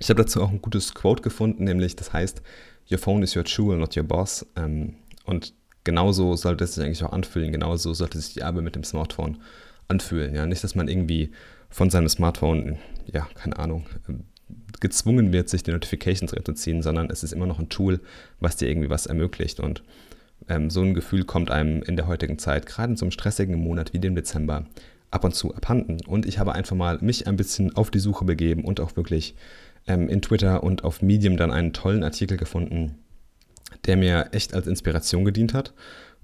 Ich 0.00 0.08
habe 0.08 0.22
dazu 0.22 0.42
auch 0.42 0.50
ein 0.50 0.62
gutes 0.62 0.94
Quote 0.94 1.22
gefunden, 1.22 1.64
nämlich 1.64 1.94
das 1.94 2.12
heißt, 2.12 2.42
Your 2.90 2.98
phone 2.98 3.22
is 3.22 3.36
your 3.36 3.44
tool, 3.44 3.76
not 3.76 3.96
your 3.96 4.02
boss. 4.02 4.44
Ähm, 4.56 4.94
und 5.24 5.54
genauso 5.84 6.34
sollte 6.34 6.64
es 6.64 6.74
sich 6.74 6.84
eigentlich 6.84 7.04
auch 7.04 7.12
anfühlen, 7.12 7.52
genauso 7.52 7.94
sollte 7.94 8.18
sich 8.18 8.34
die 8.34 8.42
Arbeit 8.42 8.64
mit 8.64 8.74
dem 8.74 8.82
Smartphone 8.82 9.38
anfühlen. 9.86 10.34
Ja? 10.34 10.46
Nicht, 10.46 10.64
dass 10.64 10.74
man 10.74 10.88
irgendwie 10.88 11.30
von 11.68 11.90
seinem 11.90 12.08
Smartphone, 12.08 12.78
ja, 13.06 13.28
keine 13.34 13.58
Ahnung, 13.58 13.86
ähm, 14.08 14.24
gezwungen 14.80 15.32
wird, 15.32 15.48
sich 15.48 15.62
die 15.62 15.70
Notifications 15.70 16.34
reinzuziehen, 16.34 16.82
sondern 16.82 17.10
es 17.10 17.22
ist 17.22 17.32
immer 17.32 17.46
noch 17.46 17.60
ein 17.60 17.68
Tool, 17.68 18.00
was 18.40 18.56
dir 18.56 18.68
irgendwie 18.68 18.90
was 18.90 19.06
ermöglicht. 19.06 19.60
Und 19.60 19.84
ähm, 20.48 20.70
so 20.70 20.80
ein 20.80 20.94
Gefühl 20.94 21.24
kommt 21.24 21.50
einem 21.50 21.82
in 21.82 21.96
der 21.96 22.06
heutigen 22.06 22.38
Zeit, 22.38 22.66
gerade 22.66 22.92
in 22.92 22.96
so 22.96 23.04
einem 23.04 23.12
stressigen 23.12 23.62
Monat 23.62 23.92
wie 23.92 24.00
dem 24.00 24.14
Dezember, 24.14 24.66
ab 25.10 25.24
und 25.24 25.34
zu 25.34 25.54
abhanden. 25.54 25.98
Und 26.06 26.26
ich 26.26 26.38
habe 26.38 26.54
einfach 26.54 26.74
mal 26.74 26.98
mich 27.00 27.26
ein 27.26 27.36
bisschen 27.36 27.76
auf 27.76 27.90
die 27.90 27.98
Suche 27.98 28.24
begeben 28.24 28.64
und 28.64 28.80
auch 28.80 28.96
wirklich 28.96 29.34
ähm, 29.86 30.08
in 30.08 30.22
Twitter 30.22 30.62
und 30.62 30.84
auf 30.84 31.02
Medium 31.02 31.36
dann 31.36 31.50
einen 31.50 31.72
tollen 31.72 32.02
Artikel 32.02 32.36
gefunden, 32.36 32.96
der 33.86 33.96
mir 33.96 34.28
echt 34.32 34.54
als 34.54 34.66
Inspiration 34.66 35.24
gedient 35.24 35.54
hat, 35.54 35.72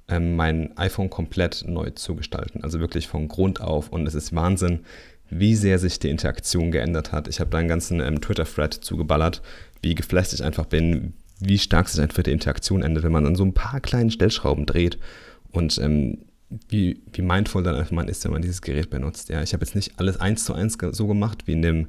ähm, 0.08 0.36
mein 0.36 0.76
iPhone 0.76 1.10
komplett 1.10 1.64
neu 1.66 1.90
zu 1.90 2.14
gestalten. 2.14 2.62
Also 2.62 2.80
wirklich 2.80 3.08
von 3.08 3.28
Grund 3.28 3.60
auf. 3.60 3.88
Und 3.90 4.06
es 4.06 4.14
ist 4.14 4.34
Wahnsinn, 4.34 4.80
wie 5.28 5.56
sehr 5.56 5.78
sich 5.78 5.98
die 5.98 6.10
Interaktion 6.10 6.70
geändert 6.70 7.12
hat. 7.12 7.28
Ich 7.28 7.40
habe 7.40 7.50
da 7.50 7.58
einen 7.58 7.68
ganzen 7.68 8.00
ähm, 8.00 8.20
Twitter-Thread 8.20 8.74
zugeballert, 8.74 9.42
wie 9.82 9.94
geflasht 9.94 10.32
ich 10.32 10.44
einfach 10.44 10.66
bin, 10.66 11.14
wie 11.40 11.58
stark 11.58 11.88
sich 11.88 12.00
einfach 12.00 12.22
die 12.22 12.32
Interaktion 12.32 12.82
ändert, 12.82 13.04
wenn 13.04 13.12
man 13.12 13.26
an 13.26 13.34
so 13.34 13.44
ein 13.44 13.54
paar 13.54 13.80
kleinen 13.80 14.10
Stellschrauben 14.10 14.66
dreht 14.66 14.98
und 15.52 15.78
ähm, 15.78 16.18
wie, 16.68 17.02
wie 17.12 17.22
mindful 17.22 17.62
dann 17.62 17.74
einfach 17.74 17.90
man 17.90 18.08
ist, 18.08 18.24
wenn 18.24 18.32
man 18.32 18.42
dieses 18.42 18.62
Gerät 18.62 18.88
benutzt. 18.88 19.28
Ja, 19.28 19.42
ich 19.42 19.52
habe 19.52 19.64
jetzt 19.64 19.74
nicht 19.74 19.98
alles 19.98 20.18
eins 20.18 20.44
zu 20.44 20.54
eins 20.54 20.78
so 20.92 21.06
gemacht 21.06 21.46
wie 21.46 21.52
in 21.52 21.62
dem 21.62 21.88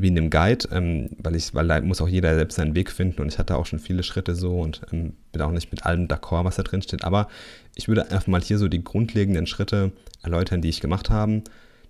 wie 0.00 0.08
in 0.08 0.14
dem 0.14 0.30
Guide, 0.30 0.68
ähm, 0.72 1.10
weil 1.18 1.36
ich, 1.36 1.54
weil 1.54 1.68
da 1.68 1.80
muss 1.80 2.00
auch 2.00 2.08
jeder 2.08 2.34
selbst 2.34 2.56
seinen 2.56 2.74
Weg 2.74 2.90
finden 2.90 3.22
und 3.22 3.28
ich 3.28 3.38
hatte 3.38 3.56
auch 3.56 3.66
schon 3.66 3.78
viele 3.78 4.02
Schritte 4.02 4.34
so 4.34 4.60
und 4.60 4.82
ähm, 4.92 5.14
bin 5.32 5.42
auch 5.42 5.50
nicht 5.50 5.70
mit 5.70 5.86
allem 5.86 6.06
d'accord, 6.06 6.44
was 6.44 6.56
da 6.56 6.62
drin 6.62 6.82
steht. 6.82 7.04
Aber 7.04 7.28
ich 7.74 7.88
würde 7.88 8.10
einfach 8.10 8.26
mal 8.26 8.40
hier 8.40 8.58
so 8.58 8.68
die 8.68 8.82
grundlegenden 8.82 9.46
Schritte 9.46 9.92
erläutern, 10.22 10.62
die 10.62 10.68
ich 10.68 10.80
gemacht 10.80 11.10
habe, 11.10 11.42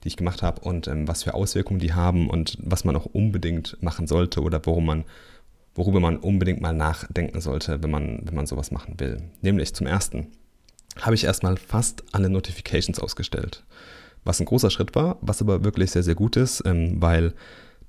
die 0.05 0.09
ich 0.09 0.17
gemacht 0.17 0.43
habe 0.43 0.61
und 0.63 0.87
ähm, 0.89 1.09
was 1.09 1.23
für 1.25 1.35
Auswirkungen 1.35 1.81
die 1.81 1.93
haben 1.93 2.31
und 2.31 2.57
was 2.61 2.85
man 2.85 2.97
auch 2.97 3.07
unbedingt 3.07 3.77
machen 3.83 4.07
sollte 4.07 4.43
oder 4.43 4.61
worum 4.65 4.87
man, 4.87 5.05
worüber 5.75 6.01
man 6.01 6.17
unbedingt 6.17 6.61
mal 6.61 6.73
nachdenken 6.75 7.41
sollte, 7.41 7.83
wenn 7.83 7.91
man, 7.91 8.21
wenn 8.25 8.35
man 8.35 8.47
sowas 8.47 8.71
machen 8.71 8.95
will. 8.99 9.23
Nämlich 9.43 9.75
zum 9.75 9.87
ersten 9.87 10.29
habe 11.01 11.15
ich 11.15 11.25
erstmal 11.25 11.57
fast 11.57 12.05
alle 12.13 12.29
Notifications 12.29 12.99
ausgestellt. 12.99 13.65
was 14.25 14.41
ein 14.41 14.47
großer 14.47 14.71
Schritt 14.71 14.95
war, 14.95 15.17
was 15.21 15.41
aber 15.41 15.65
wirklich 15.65 15.91
sehr, 15.91 16.03
sehr 16.03 16.15
gut 16.15 16.37
ist, 16.37 16.63
ähm, 16.67 17.01
weil 17.01 17.33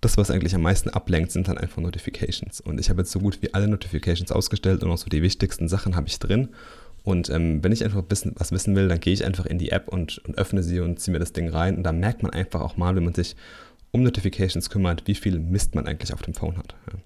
das, 0.01 0.17
was 0.17 0.31
eigentlich 0.31 0.55
am 0.55 0.61
meisten 0.61 0.89
ablenkt, 0.89 1.31
sind 1.31 1.47
dann 1.47 1.57
einfach 1.57 1.81
Notifications. 1.81 2.61
Und 2.61 2.79
ich 2.79 2.89
habe 2.89 3.01
jetzt 3.01 3.11
so 3.11 3.19
gut 3.19 3.41
wie 3.41 3.53
alle 3.53 3.67
Notifications 3.67 4.31
ausgestellt 4.31 4.83
und 4.83 4.91
auch 4.91 4.97
so 4.97 5.09
die 5.09 5.21
wichtigsten 5.21 5.67
Sachen 5.67 5.95
habe 5.95 6.07
ich 6.07 6.19
drin. 6.19 6.49
Und 7.03 7.29
ähm, 7.29 7.63
wenn 7.63 7.71
ich 7.71 7.83
einfach 7.83 8.01
bisschen, 8.03 8.33
was 8.37 8.51
wissen 8.51 8.75
will, 8.75 8.87
dann 8.87 8.99
gehe 8.99 9.13
ich 9.13 9.25
einfach 9.25 9.45
in 9.45 9.57
die 9.57 9.71
App 9.71 9.87
und, 9.87 10.19
und 10.19 10.37
öffne 10.37 10.63
sie 10.63 10.79
und 10.79 10.99
ziehe 10.99 11.11
mir 11.11 11.19
das 11.19 11.33
Ding 11.33 11.49
rein. 11.49 11.75
Und 11.75 11.83
da 11.83 11.91
merkt 11.91 12.23
man 12.23 12.31
einfach 12.31 12.61
auch 12.61 12.77
mal, 12.77 12.95
wenn 12.95 13.03
man 13.03 13.13
sich 13.13 13.35
um 13.91 14.03
Notifications 14.03 14.69
kümmert, 14.69 15.07
wie 15.07 15.15
viel 15.15 15.39
Mist 15.39 15.75
man 15.75 15.87
eigentlich 15.87 16.13
auf 16.13 16.21
dem 16.21 16.33
Phone 16.33 16.57
hat. 16.57 16.75
Ja. 16.91 16.99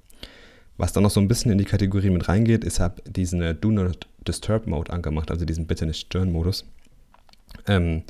Was 0.78 0.92
dann 0.92 1.04
noch 1.04 1.12
so 1.12 1.20
ein 1.20 1.28
bisschen 1.28 1.52
in 1.52 1.58
die 1.58 1.66
Kategorie 1.66 2.10
mit 2.10 2.28
reingeht, 2.28 2.64
ist, 2.64 2.80
habe 2.80 3.02
diesen 3.08 3.42
äh, 3.42 3.56
Do 3.56 3.70
Not 3.72 4.08
Disturb 4.28 4.68
Mode 4.68 4.92
angemacht, 4.92 5.30
also 5.30 5.46
diesen 5.46 5.68
Bitte 5.68 5.86
nicht 5.86 6.00
stören 6.00 6.32
Modus. 6.32 6.66
Ähm, 7.68 8.04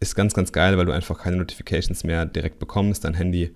ist 0.00 0.16
ganz, 0.16 0.34
ganz 0.34 0.52
geil, 0.52 0.76
weil 0.76 0.86
du 0.86 0.92
einfach 0.92 1.18
keine 1.18 1.36
Notifications 1.36 2.04
mehr 2.04 2.26
direkt 2.26 2.58
bekommst. 2.58 3.04
Dein 3.04 3.14
Handy 3.14 3.54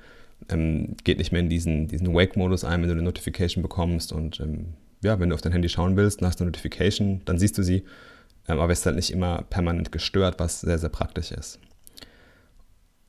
ähm, 0.48 0.96
geht 1.04 1.18
nicht 1.18 1.32
mehr 1.32 1.40
in 1.40 1.48
diesen, 1.48 1.88
diesen 1.88 2.14
Wake-Modus 2.14 2.64
ein, 2.64 2.80
wenn 2.82 2.88
du 2.88 2.94
eine 2.94 3.02
Notification 3.02 3.62
bekommst. 3.62 4.12
Und 4.12 4.40
ähm, 4.40 4.74
ja, 5.02 5.18
wenn 5.20 5.28
du 5.28 5.34
auf 5.34 5.40
dein 5.40 5.52
Handy 5.52 5.68
schauen 5.68 5.96
willst 5.96 6.20
und 6.20 6.26
hast 6.26 6.40
eine 6.40 6.50
Notification, 6.50 7.22
dann 7.24 7.38
siehst 7.38 7.58
du 7.58 7.62
sie. 7.62 7.84
Ähm, 8.48 8.58
aber 8.58 8.72
es 8.72 8.80
ist 8.80 8.86
halt 8.86 8.96
nicht 8.96 9.10
immer 9.10 9.42
permanent 9.42 9.92
gestört, 9.92 10.36
was 10.38 10.60
sehr, 10.60 10.78
sehr 10.78 10.88
praktisch 10.88 11.32
ist. 11.32 11.58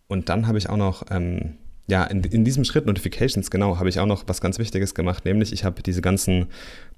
Und 0.08 0.30
dann 0.30 0.48
habe 0.48 0.58
ich 0.58 0.70
auch 0.70 0.78
noch, 0.78 1.04
ähm, 1.12 1.56
ja, 1.88 2.04
in, 2.04 2.24
in 2.24 2.44
diesem 2.44 2.66
Schritt 2.66 2.86
Notifications, 2.86 3.50
genau, 3.50 3.78
habe 3.78 3.90
ich 3.90 4.00
auch 4.00 4.06
noch 4.06 4.24
was 4.28 4.42
ganz 4.42 4.60
Wichtiges 4.60 4.94
gemacht, 4.94 5.26
nämlich 5.26 5.54
ich 5.54 5.64
habe 5.64 5.82
diese 5.82 6.02
ganzen 6.02 6.48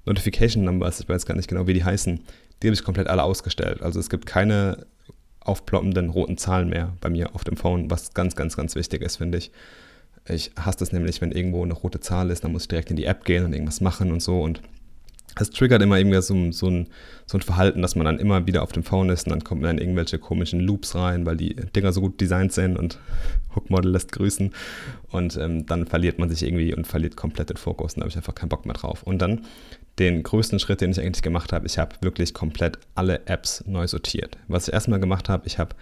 Notification 0.04 0.64
Numbers, 0.64 1.00
ich 1.00 1.08
weiß 1.08 1.26
gar 1.26 1.36
nicht 1.36 1.48
genau, 1.48 1.66
wie 1.66 1.74
die 1.74 1.84
heißen, 1.84 2.20
die 2.62 2.66
habe 2.66 2.74
ich 2.74 2.84
komplett 2.84 3.08
alle 3.08 3.22
ausgestellt. 3.22 3.82
Also 3.82 4.00
es 4.00 4.10
gibt 4.10 4.26
keine 4.26 4.86
aufploppenden 5.40 6.08
roten 6.08 6.38
Zahlen 6.38 6.68
mehr 6.68 6.96
bei 7.00 7.10
mir 7.10 7.34
auf 7.34 7.44
dem 7.44 7.56
Phone, 7.56 7.90
was 7.90 8.14
ganz, 8.14 8.36
ganz, 8.36 8.56
ganz 8.56 8.74
wichtig 8.74 9.02
ist, 9.02 9.16
finde 9.16 9.38
ich. 9.38 9.50
Ich 10.28 10.52
hasse 10.58 10.78
das 10.78 10.92
nämlich, 10.92 11.20
wenn 11.20 11.32
irgendwo 11.32 11.62
eine 11.62 11.74
rote 11.74 12.00
Zahl 12.00 12.30
ist, 12.30 12.44
dann 12.44 12.52
muss 12.52 12.62
ich 12.62 12.68
direkt 12.68 12.90
in 12.90 12.96
die 12.96 13.04
App 13.04 13.24
gehen 13.24 13.44
und 13.44 13.52
irgendwas 13.52 13.80
machen 13.80 14.12
und 14.12 14.20
so. 14.20 14.40
Und 14.40 14.62
es 15.36 15.50
triggert 15.50 15.82
immer 15.82 15.98
irgendwie 15.98 16.20
so, 16.20 16.52
so, 16.52 16.68
ein, 16.68 16.88
so 17.26 17.38
ein 17.38 17.42
Verhalten, 17.42 17.80
dass 17.80 17.96
man 17.96 18.04
dann 18.04 18.18
immer 18.18 18.46
wieder 18.46 18.62
auf 18.62 18.72
dem 18.72 18.82
Phone 18.82 19.08
ist 19.08 19.26
und 19.26 19.30
dann 19.30 19.44
kommt 19.44 19.62
man 19.62 19.78
in 19.78 19.82
irgendwelche 19.82 20.18
komischen 20.18 20.60
Loops 20.60 20.94
rein, 20.94 21.24
weil 21.24 21.36
die 21.36 21.56
Dinger 21.56 21.92
so 21.92 22.02
gut 22.02 22.20
designt 22.20 22.52
sind 22.52 22.78
und 22.78 22.98
Hookmodel 23.54 23.90
lässt 23.90 24.12
grüßen 24.12 24.52
und 25.10 25.36
ähm, 25.38 25.64
dann 25.66 25.86
verliert 25.86 26.18
man 26.18 26.28
sich 26.28 26.42
irgendwie 26.42 26.74
und 26.74 26.86
verliert 26.86 27.16
komplett 27.16 27.48
den 27.48 27.56
Fokus 27.56 27.94
und 27.94 28.00
da 28.00 28.02
habe 28.02 28.10
ich 28.10 28.16
einfach 28.16 28.34
keinen 28.34 28.50
Bock 28.50 28.66
mehr 28.66 28.74
drauf. 28.74 29.02
Und 29.02 29.20
dann 29.20 29.42
den 29.98 30.22
größten 30.22 30.58
Schritt, 30.58 30.80
den 30.80 30.90
ich 30.90 31.00
eigentlich 31.00 31.22
gemacht 31.22 31.52
habe, 31.52 31.66
ich 31.66 31.78
habe 31.78 31.96
wirklich 32.00 32.34
komplett 32.34 32.78
alle 32.94 33.26
Apps 33.26 33.64
neu 33.66 33.86
sortiert. 33.86 34.36
Was 34.48 34.68
ich 34.68 34.74
erstmal 34.74 35.00
gemacht 35.00 35.28
habe, 35.28 35.46
ich 35.46 35.58
habe 35.58 35.74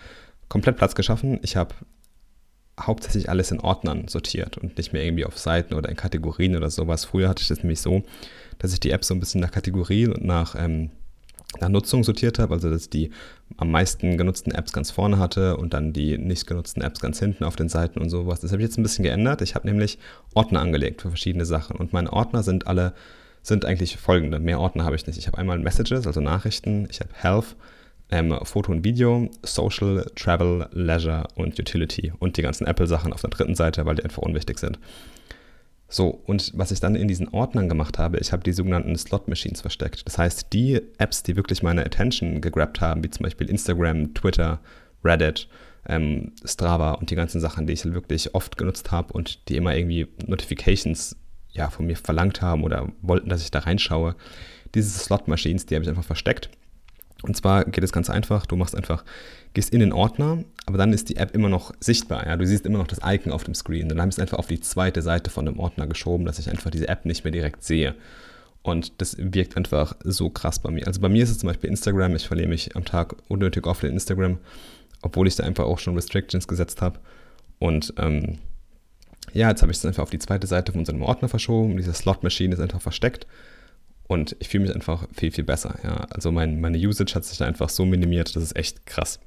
komplett 0.49 0.77
Platz 0.77 0.95
geschaffen, 0.95 1.39
ich 1.43 1.57
habe 1.57 1.75
hauptsächlich 2.81 3.29
alles 3.29 3.51
in 3.51 3.61
Ordnern 3.61 4.09
sortiert 4.09 4.59
und 4.59 4.77
nicht 4.77 4.93
mehr 4.93 5.05
irgendwie 5.05 5.25
auf 5.25 5.39
Seiten 5.39 5.75
oder 5.75 5.89
in 5.89 5.97
Kategorien 5.97 6.57
oder 6.57 6.71
sowas. 6.71 7.05
Früher 7.05 7.29
hatte 7.29 7.43
ich 7.43 7.49
das 7.49 7.59
nämlich 7.59 7.81
so, 7.81 8.03
dass 8.59 8.73
ich 8.73 8.81
die 8.81 8.91
Apps 8.91 9.09
so 9.09 9.15
ein 9.15 9.21
bisschen 9.21 9.41
nach 9.41 9.51
Kategorien 9.51 10.13
und 10.13 10.25
nach, 10.25 10.55
ähm, 10.57 10.91
nach 11.61 11.69
Nutzung 11.69 12.05
sortiert 12.05 12.39
habe, 12.39 12.55
also 12.55 12.71
dass 12.71 12.83
ich 12.83 12.91
die 12.91 13.11
am 13.57 13.71
meisten 13.71 14.17
genutzten 14.17 14.53
Apps 14.53 14.73
ganz 14.73 14.91
vorne 14.91 15.19
hatte 15.19 15.57
und 15.57 15.75
dann 15.75 15.93
die 15.93 16.17
nicht 16.19 16.47
genutzten 16.47 16.83
Apps 16.83 17.01
ganz 17.01 17.19
hinten 17.19 17.45
auf 17.45 17.57
den 17.57 17.69
Seiten 17.69 18.01
und 18.01 18.11
sowas. 18.11 18.41
Das 18.41 18.53
habe 18.53 18.63
ich 18.63 18.69
jetzt 18.69 18.79
ein 18.79 18.83
bisschen 18.83 19.05
geändert. 19.05 19.43
Ich 19.43 19.55
habe 19.55 19.67
nämlich 19.67 19.99
Ordner 20.35 20.61
angelegt 20.61 21.03
für 21.03 21.09
verschiedene 21.09 21.45
Sachen 21.45 21.77
und 21.77 21.93
meine 21.93 22.13
Ordner 22.13 22.43
sind 22.43 22.67
alle 22.67 22.95
sind 23.43 23.65
eigentlich 23.65 23.97
folgende. 23.97 24.39
Mehr 24.39 24.61
Ordner 24.61 24.85
habe 24.85 24.97
ich 24.97 25.07
nicht. 25.07 25.19
Ich 25.19 25.27
habe 25.27 25.39
einmal 25.39 25.59
Messages, 25.59 26.07
also 26.07 26.21
Nachrichten, 26.21 26.87
ich 26.91 27.01
habe 27.01 27.11
Health, 27.15 27.57
ähm, 28.11 28.37
Foto 28.43 28.73
und 28.73 28.85
Video, 28.85 29.31
Social, 29.43 30.11
Travel, 30.17 30.69
Leisure 30.73 31.29
und 31.35 31.59
Utility 31.59 32.13
und 32.19 32.37
die 32.37 32.43
ganzen 32.43 32.67
Apple-Sachen 32.67 33.13
auf 33.13 33.21
der 33.21 33.31
dritten 33.31 33.55
Seite, 33.55 33.87
weil 33.87 33.97
die 33.97 34.05
einfach 34.05 34.23
unwichtig 34.23 34.59
sind. 34.59 34.79
So, 35.89 36.23
und 36.27 36.53
was 36.55 36.71
ich 36.71 36.79
dann 36.79 36.95
in 36.95 37.09
diesen 37.09 37.29
Ordnern 37.29 37.69
gemacht 37.69 37.99
habe, 37.99 38.19
ich 38.19 38.33
habe 38.33 38.45
die 38.45 38.53
sogenannten 38.53 38.97
Slot-Machines 38.97 39.61
versteckt. 39.61 40.07
Das 40.07 40.19
heißt, 40.19 40.53
die 40.53 40.81
Apps, 40.99 41.25
die 41.25 41.35
wirklich 41.35 41.65
meine 41.65 41.85
Attention 41.85 42.41
gegrabt 42.41 42.81
haben, 42.81 43.03
wie 43.03 43.11
zum 43.11 43.25
Beispiel 43.25 43.51
Instagram, 43.51 44.15
Twitter, 44.15 44.61
Reddit, 45.05 45.49
ähm, 45.89 46.33
Strava 46.45 46.93
und 46.93 47.11
die 47.11 47.17
ganzen 47.17 47.41
Sachen, 47.41 47.67
die 47.67 47.73
ich 47.73 47.85
wirklich 47.85 48.35
oft 48.37 48.57
genutzt 48.57 48.93
habe 48.93 49.13
und 49.13 49.49
die 49.49 49.57
immer 49.57 49.75
irgendwie 49.75 50.07
Notifications 50.27 51.17
ja, 51.49 51.71
von 51.71 51.87
mir 51.87 51.97
verlangt 51.97 52.41
haben 52.41 52.63
oder 52.63 52.89
wollten, 53.03 53.29
dass 53.29 53.43
ich 53.43 53.51
da 53.51 53.61
reinschaue. 53.61 54.15
Diese 54.77 54.97
Slot-Machines, 54.97 55.67
die 55.67 55.75
habe 55.75 55.83
ich 55.83 55.89
einfach 55.89 56.05
versteckt. 56.05 56.51
Und 57.23 57.37
zwar 57.37 57.65
geht 57.65 57.85
es 57.85 57.93
ganz 57.93 58.09
einfach, 58.09 58.47
du 58.47 58.57
machst 58.57 58.75
einfach, 58.75 59.05
gehst 59.53 59.73
in 59.73 59.81
den 59.81 59.93
Ordner, 59.93 60.45
aber 60.67 60.79
dann 60.79 60.93
ist 60.93 61.09
die 61.09 61.17
App 61.17 61.35
immer 61.35 61.49
noch 61.49 61.73
sichtbar. 61.81 62.27
Ja? 62.27 62.37
Du 62.37 62.47
siehst 62.47 62.65
immer 62.65 62.79
noch 62.79 62.87
das 62.87 63.01
Icon 63.05 63.33
auf 63.33 63.45
dem 63.45 63.55
Screen. 63.55 63.89
Dann 63.89 64.01
habe 64.01 64.09
ich 64.09 64.17
es 64.17 64.19
einfach 64.19 64.39
auf 64.39 64.47
die 64.47 64.61
zweite 64.61 65.03
Seite 65.03 65.31
von 65.31 65.45
dem 65.45 65.59
Ordner 65.59 65.87
geschoben, 65.87 66.25
dass 66.25 66.39
ich 66.39 66.49
einfach 66.49 66.71
diese 66.71 66.89
App 66.89 67.05
nicht 67.05 67.25
mehr 67.25 67.33
direkt 67.33 67.63
sehe. 67.63 67.95
Und 68.63 69.01
das 69.01 69.17
wirkt 69.19 69.57
einfach 69.57 69.97
so 70.05 70.31
krass 70.31 70.59
bei 70.59 70.71
mir. 70.71 70.87
Also 70.87 71.01
bei 71.01 71.09
mir 71.09 71.23
ist 71.23 71.31
es 71.31 71.39
zum 71.39 71.49
Beispiel 71.49 71.71
Instagram. 71.71 72.15
Ich 72.17 72.27
verliere 72.27 72.49
mich 72.49 72.77
am 72.77 72.85
Tag 72.85 73.17
unnötig 73.29 73.67
oft 73.67 73.83
in 73.85 73.93
Instagram, 73.93 74.39
obwohl 75.03 75.27
ich 75.27 75.37
da 75.37 75.45
einfach 75.45 75.65
auch 75.65 75.79
schon 75.79 75.95
Restrictions 75.95 76.47
gesetzt 76.47 76.83
habe. 76.83 77.01
Und 77.59 77.95
ähm, 77.97 78.39
ja, 79.33 79.49
jetzt 79.49 79.63
habe 79.63 79.73
ich 79.73 79.79
es 79.79 79.87
einfach 79.87 80.03
auf 80.03 80.11
die 80.11 80.19
zweite 80.19 80.47
Seite 80.47 80.73
von 80.73 80.81
unserem 80.81 81.03
Ordner 81.03 81.29
verschoben. 81.29 81.77
Diese 81.77 81.93
Slot-Maschine 81.93 82.55
ist 82.55 82.61
einfach 82.61 82.83
versteckt. 82.83 83.27
Und 84.11 84.35
ich 84.41 84.49
fühle 84.49 84.65
mich 84.65 84.75
einfach 84.75 85.07
viel, 85.13 85.31
viel 85.31 85.45
besser. 85.45 85.79
Ja. 85.85 85.99
Also 86.11 86.33
mein, 86.33 86.61
meine 86.61 86.77
Usage 86.79 87.15
hat 87.15 87.25
sich 87.25 87.39
da 87.39 87.45
einfach 87.45 87.69
so 87.69 87.87
minimiert, 87.87 88.35
das 88.35 88.43
ist 88.43 88.57
echt 88.57 88.85
krass. 88.85 89.21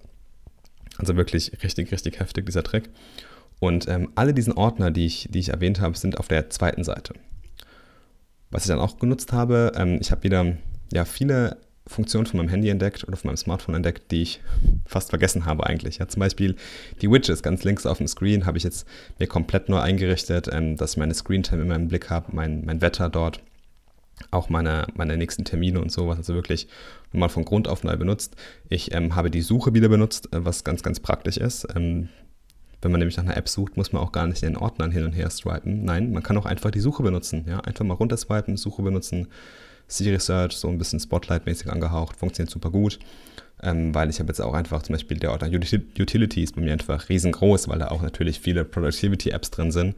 Also 0.98 1.16
wirklich 1.16 1.54
richtig, 1.64 1.90
richtig 1.94 2.20
heftig, 2.20 2.48
dieser 2.48 2.64
Trick. 2.64 2.90
Und 3.62 3.88
ähm, 3.88 4.10
alle 4.16 4.34
diesen 4.34 4.52
Ordner, 4.52 4.92
die 4.92 5.06
ich, 5.06 5.30
die 5.32 5.40
ich 5.40 5.52
erwähnt 5.52 5.80
habe, 5.80 5.98
sind 5.98 6.18
auf 6.18 6.28
der 6.28 6.50
zweiten 6.50 6.84
Seite. 6.84 7.14
Was 8.52 8.64
ich 8.64 8.68
dann 8.68 8.80
auch 8.80 9.00
genutzt 9.00 9.32
habe, 9.32 9.72
ähm, 9.78 10.00
ich 10.02 10.12
habe 10.12 10.24
wieder 10.24 10.58
ja, 10.92 11.06
viele 11.06 11.56
Funktionen 11.88 12.26
von 12.26 12.40
meinem 12.40 12.50
Handy 12.50 12.68
entdeckt 12.68 13.08
oder 13.08 13.16
von 13.16 13.30
meinem 13.30 13.38
Smartphone 13.38 13.76
entdeckt, 13.76 14.12
die 14.12 14.24
ich 14.24 14.42
fast 14.86 15.12
vergessen 15.12 15.46
habe 15.46 15.66
eigentlich. 15.66 16.00
Ja, 16.00 16.10
zum 16.10 16.20
Beispiel 16.20 16.58
die 17.02 17.10
Widgets 17.10 17.42
ganz 17.42 17.64
links 17.64 17.86
auf 17.86 18.00
dem 18.00 18.08
Screen 18.10 18.46
habe 18.46 18.58
ich 18.58 18.66
jetzt 18.66 18.86
mir 19.18 19.28
komplett 19.28 19.70
neu 19.70 19.80
eingerichtet, 19.80 20.50
ähm, 20.52 20.76
dass 20.76 20.92
ich 20.92 20.98
meine 20.98 21.14
Screentime 21.14 21.62
immer 21.62 21.76
im 21.76 21.88
Blick 21.88 22.10
habe, 22.10 22.36
mein, 22.36 22.66
mein 22.66 22.82
Wetter 22.82 23.10
dort 23.10 23.40
auch 24.32 24.50
meine, 24.50 24.88
meine 24.96 25.18
nächsten 25.18 25.46
Termine 25.46 25.82
und 25.82 25.92
sowas, 25.92 26.18
also 26.18 26.34
wirklich 26.34 26.68
mal 27.12 27.30
von 27.30 27.46
Grund 27.46 27.68
auf 27.68 27.84
neu 27.84 27.98
benutzt. 27.98 28.36
Ich 28.70 28.94
ähm, 28.94 29.16
habe 29.16 29.30
die 29.30 29.42
Suche 29.42 29.74
wieder 29.74 29.90
benutzt, 29.90 30.34
äh, 30.34 30.46
was 30.46 30.64
ganz, 30.64 30.84
ganz 30.84 31.00
praktisch 31.00 31.38
ist. 31.38 31.68
Ähm, 31.76 32.10
wenn 32.82 32.92
man 32.92 33.00
nämlich 33.00 33.18
nach 33.18 33.24
einer 33.24 33.38
App 33.38 33.48
sucht, 33.48 33.78
muss 33.78 33.94
man 33.94 34.02
auch 34.02 34.12
gar 34.12 34.28
nicht 34.28 34.44
in 34.44 34.54
den 34.54 34.58
Ordnern 34.58 34.92
hin 34.92 35.06
und 35.06 35.14
her 35.14 35.30
swipen. 35.30 35.86
Nein, 35.86 36.12
man 36.12 36.22
kann 36.22 36.38
auch 36.38 36.46
einfach 36.46 36.72
die 36.72 36.82
Suche 36.82 37.02
benutzen. 37.02 37.46
Ja? 37.48 37.62
Einfach 37.62 37.86
mal 37.86 37.94
runterswipen, 37.94 38.58
Suche 38.58 38.82
benutzen, 38.82 39.28
Siri 39.88 40.20
Search, 40.20 40.54
so 40.54 40.68
ein 40.68 40.78
bisschen 40.78 41.00
Spotlight-mäßig 41.00 41.70
angehaucht, 41.70 42.18
funktioniert 42.18 42.52
super 42.52 42.72
gut. 42.72 43.00
Ähm, 43.62 43.96
weil 43.96 44.10
ich 44.10 44.20
habe 44.20 44.28
jetzt 44.28 44.42
auch 44.42 44.54
einfach 44.54 44.82
zum 44.84 44.94
Beispiel 44.94 45.18
der 45.18 45.32
Ordner 45.32 45.50
Utilities 45.50 46.52
bei 46.52 46.62
mir 46.62 46.74
einfach 46.74 47.08
riesengroß, 47.08 47.70
weil 47.70 47.80
da 47.80 47.90
auch 47.90 48.02
natürlich 48.02 48.42
viele 48.42 48.66
Productivity-Apps 48.66 49.52
drin 49.52 49.72
sind. 49.72 49.96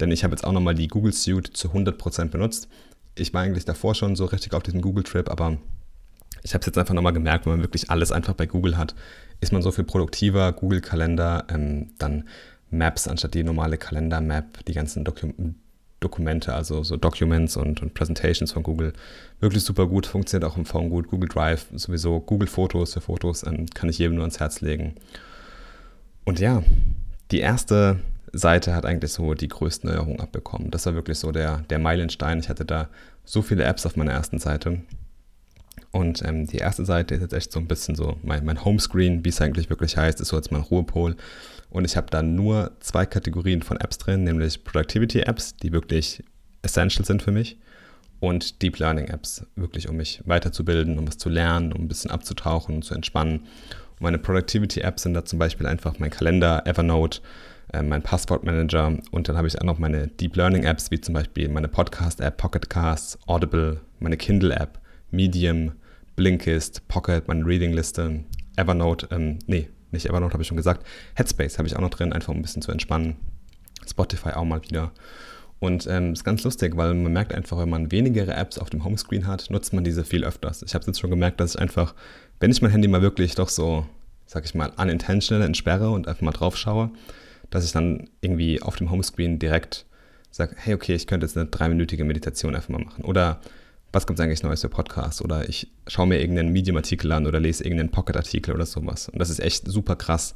Denn 0.00 0.10
ich 0.10 0.22
habe 0.22 0.32
jetzt 0.32 0.44
auch 0.44 0.52
nochmal 0.52 0.74
die 0.74 0.88
Google 0.88 1.14
Suite 1.14 1.56
zu 1.56 1.68
100% 1.68 2.28
benutzt 2.28 2.68
ich 3.16 3.34
war 3.34 3.42
eigentlich 3.42 3.64
davor 3.64 3.94
schon 3.94 4.16
so 4.16 4.26
richtig 4.26 4.52
auf 4.54 4.62
diesem 4.62 4.82
Google-Trip, 4.82 5.30
aber 5.30 5.58
ich 6.42 6.54
habe 6.54 6.60
es 6.60 6.66
jetzt 6.66 6.78
einfach 6.78 6.94
nochmal 6.94 7.12
gemerkt, 7.12 7.46
wenn 7.46 7.54
man 7.54 7.62
wirklich 7.62 7.90
alles 7.90 8.12
einfach 8.12 8.34
bei 8.34 8.46
Google 8.46 8.76
hat, 8.76 8.94
ist 9.40 9.52
man 9.52 9.62
so 9.62 9.72
viel 9.72 9.84
produktiver. 9.84 10.52
Google-Kalender, 10.52 11.46
ähm, 11.48 11.90
dann 11.98 12.28
Maps 12.70 13.08
anstatt 13.08 13.34
die 13.34 13.42
normale 13.42 13.78
Kalender-Map, 13.78 14.64
die 14.66 14.72
ganzen 14.74 15.04
Doku 15.04 15.32
Dokumente, 15.98 16.52
also 16.52 16.82
so 16.82 16.98
Documents 16.98 17.56
und, 17.56 17.80
und, 17.80 17.94
Presentations 17.94 18.52
von 18.52 18.62
Google. 18.62 18.92
Wirklich 19.40 19.64
super 19.64 19.86
gut, 19.86 20.06
funktioniert 20.06 20.48
auch 20.48 20.58
im 20.58 20.66
Phone 20.66 20.90
gut. 20.90 21.08
Google 21.08 21.28
Drive 21.28 21.66
sowieso, 21.72 22.20
Google 22.20 22.48
Fotos 22.48 22.92
für 22.92 23.00
Fotos 23.00 23.44
ähm, 23.44 23.64
kann 23.72 23.88
ich 23.88 23.98
jedem 23.98 24.16
nur 24.16 24.24
ans 24.24 24.38
Herz 24.38 24.60
legen. 24.60 24.94
Und 26.26 26.38
ja, 26.38 26.62
die 27.30 27.40
erste 27.40 27.98
Seite 28.36 28.74
hat 28.74 28.84
eigentlich 28.84 29.12
so 29.12 29.34
die 29.34 29.48
größten 29.48 29.90
Neuerungen 29.90 30.20
abbekommen. 30.20 30.70
Das 30.70 30.86
war 30.86 30.94
wirklich 30.94 31.18
so 31.18 31.32
der, 31.32 31.58
der 31.70 31.78
Meilenstein. 31.78 32.38
Ich 32.40 32.48
hatte 32.48 32.64
da 32.64 32.88
so 33.24 33.42
viele 33.42 33.64
Apps 33.64 33.86
auf 33.86 33.96
meiner 33.96 34.12
ersten 34.12 34.38
Seite. 34.38 34.80
Und 35.92 36.22
ähm, 36.24 36.46
die 36.46 36.58
erste 36.58 36.84
Seite 36.84 37.14
ist 37.14 37.22
jetzt 37.22 37.32
echt 37.32 37.52
so 37.52 37.58
ein 37.58 37.66
bisschen 37.66 37.94
so 37.94 38.18
mein, 38.22 38.44
mein 38.44 38.64
Homescreen, 38.64 39.24
wie 39.24 39.30
es 39.30 39.40
eigentlich 39.40 39.70
wirklich 39.70 39.96
heißt, 39.96 40.20
ist 40.20 40.28
so 40.28 40.36
jetzt 40.36 40.52
mein 40.52 40.62
Ruhepol. 40.62 41.16
Und 41.70 41.84
ich 41.84 41.96
habe 41.96 42.08
da 42.10 42.22
nur 42.22 42.72
zwei 42.80 43.06
Kategorien 43.06 43.62
von 43.62 43.78
Apps 43.78 43.98
drin, 43.98 44.24
nämlich 44.24 44.62
Productivity 44.64 45.20
Apps, 45.20 45.56
die 45.56 45.72
wirklich 45.72 46.22
essential 46.62 47.04
sind 47.04 47.22
für 47.22 47.32
mich, 47.32 47.58
und 48.20 48.62
Deep 48.62 48.78
Learning 48.78 49.08
Apps, 49.08 49.44
wirklich 49.56 49.88
um 49.88 49.96
mich 49.96 50.22
weiterzubilden, 50.24 50.98
um 50.98 51.06
was 51.06 51.18
zu 51.18 51.28
lernen, 51.28 51.72
um 51.72 51.82
ein 51.82 51.88
bisschen 51.88 52.10
abzutauchen 52.10 52.76
und 52.76 52.82
zu 52.82 52.94
entspannen. 52.94 53.40
Und 53.40 54.00
meine 54.00 54.18
Productivity 54.18 54.80
Apps 54.80 55.02
sind 55.02 55.14
da 55.14 55.24
zum 55.24 55.38
Beispiel 55.38 55.66
einfach 55.66 55.98
mein 55.98 56.10
Kalender, 56.10 56.66
Evernote, 56.66 57.20
äh, 57.72 57.82
mein 57.82 58.02
Passwortmanager 58.02 58.98
und 59.10 59.28
dann 59.28 59.36
habe 59.36 59.48
ich 59.48 59.60
auch 59.60 59.64
noch 59.64 59.78
meine 59.78 60.08
Deep 60.08 60.36
Learning 60.36 60.64
Apps, 60.64 60.90
wie 60.90 61.00
zum 61.00 61.14
Beispiel 61.14 61.48
meine 61.48 61.68
Podcast-App, 61.68 62.36
Pocket 62.36 62.68
Casts, 62.70 63.18
Audible, 63.26 63.80
meine 63.98 64.16
Kindle-App, 64.16 64.78
Medium, 65.10 65.72
Blinkist, 66.16 66.86
Pocket, 66.88 67.28
meine 67.28 67.44
Reading-Liste, 67.44 68.24
Evernote, 68.56 69.08
ähm, 69.10 69.38
nee, 69.46 69.68
nicht 69.92 70.06
Evernote 70.06 70.32
habe 70.32 70.42
ich 70.42 70.48
schon 70.48 70.56
gesagt, 70.56 70.86
Headspace 71.14 71.58
habe 71.58 71.68
ich 71.68 71.76
auch 71.76 71.80
noch 71.80 71.90
drin, 71.90 72.12
einfach 72.12 72.32
um 72.32 72.38
ein 72.38 72.42
bisschen 72.42 72.62
zu 72.62 72.72
entspannen. 72.72 73.16
Spotify 73.88 74.30
auch 74.30 74.44
mal 74.44 74.62
wieder. 74.62 74.92
Und 75.58 75.86
ähm, 75.86 76.12
ist 76.12 76.24
ganz 76.24 76.44
lustig, 76.44 76.76
weil 76.76 76.94
man 76.94 77.12
merkt 77.12 77.34
einfach, 77.34 77.58
wenn 77.58 77.70
man 77.70 77.90
weniger 77.90 78.26
Apps 78.36 78.58
auf 78.58 78.68
dem 78.68 78.84
Homescreen 78.84 79.26
hat, 79.26 79.48
nutzt 79.50 79.72
man 79.72 79.84
diese 79.84 80.04
viel 80.04 80.24
öfters. 80.24 80.62
Ich 80.62 80.74
habe 80.74 80.84
jetzt 80.86 81.00
schon 81.00 81.10
gemerkt, 81.10 81.40
dass 81.40 81.54
ich 81.54 81.60
einfach, 81.60 81.94
wenn 82.40 82.50
ich 82.50 82.60
mein 82.60 82.70
Handy 82.70 82.88
mal 82.88 83.00
wirklich 83.00 83.34
doch 83.36 83.48
so, 83.48 83.86
sag 84.26 84.44
ich 84.44 84.54
mal, 84.54 84.72
unintentional 84.76 85.42
entsperre 85.42 85.90
und 85.90 86.08
einfach 86.08 86.22
mal 86.22 86.32
drauf 86.32 86.56
schaue, 86.56 86.90
dass 87.50 87.64
ich 87.64 87.72
dann 87.72 88.08
irgendwie 88.20 88.62
auf 88.62 88.76
dem 88.76 88.90
Homescreen 88.90 89.38
direkt 89.38 89.86
sage, 90.30 90.54
hey, 90.56 90.74
okay, 90.74 90.94
ich 90.94 91.06
könnte 91.06 91.26
jetzt 91.26 91.36
eine 91.36 91.46
dreiminütige 91.46 92.04
Meditation 92.04 92.54
einfach 92.54 92.68
mal 92.68 92.84
machen. 92.84 93.04
Oder 93.04 93.40
was 93.92 94.06
gibt 94.06 94.18
es 94.18 94.24
eigentlich 94.24 94.42
Neues 94.42 94.60
für 94.60 94.68
Podcasts? 94.68 95.22
Oder 95.22 95.48
ich 95.48 95.70
schaue 95.86 96.06
mir 96.06 96.20
irgendeinen 96.20 96.52
Medium-Artikel 96.52 97.10
an 97.12 97.26
oder 97.26 97.40
lese 97.40 97.64
irgendeinen 97.64 97.90
Pocket-Artikel 97.90 98.54
oder 98.54 98.66
sowas. 98.66 99.08
Und 99.08 99.18
das 99.18 99.30
ist 99.30 99.40
echt 99.40 99.66
super 99.66 99.96
krass, 99.96 100.34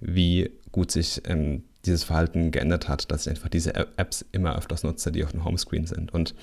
wie 0.00 0.50
gut 0.72 0.90
sich 0.90 1.22
ähm, 1.26 1.62
dieses 1.86 2.04
Verhalten 2.04 2.50
geändert 2.50 2.88
hat, 2.88 3.10
dass 3.10 3.26
ich 3.26 3.30
einfach 3.30 3.48
diese 3.48 3.74
Apps 3.74 4.24
immer 4.32 4.56
öfters 4.56 4.82
nutze, 4.82 5.12
die 5.12 5.24
auf 5.24 5.32
dem 5.32 5.44
Homescreen 5.44 5.86
sind. 5.86 6.12
Und 6.12 6.34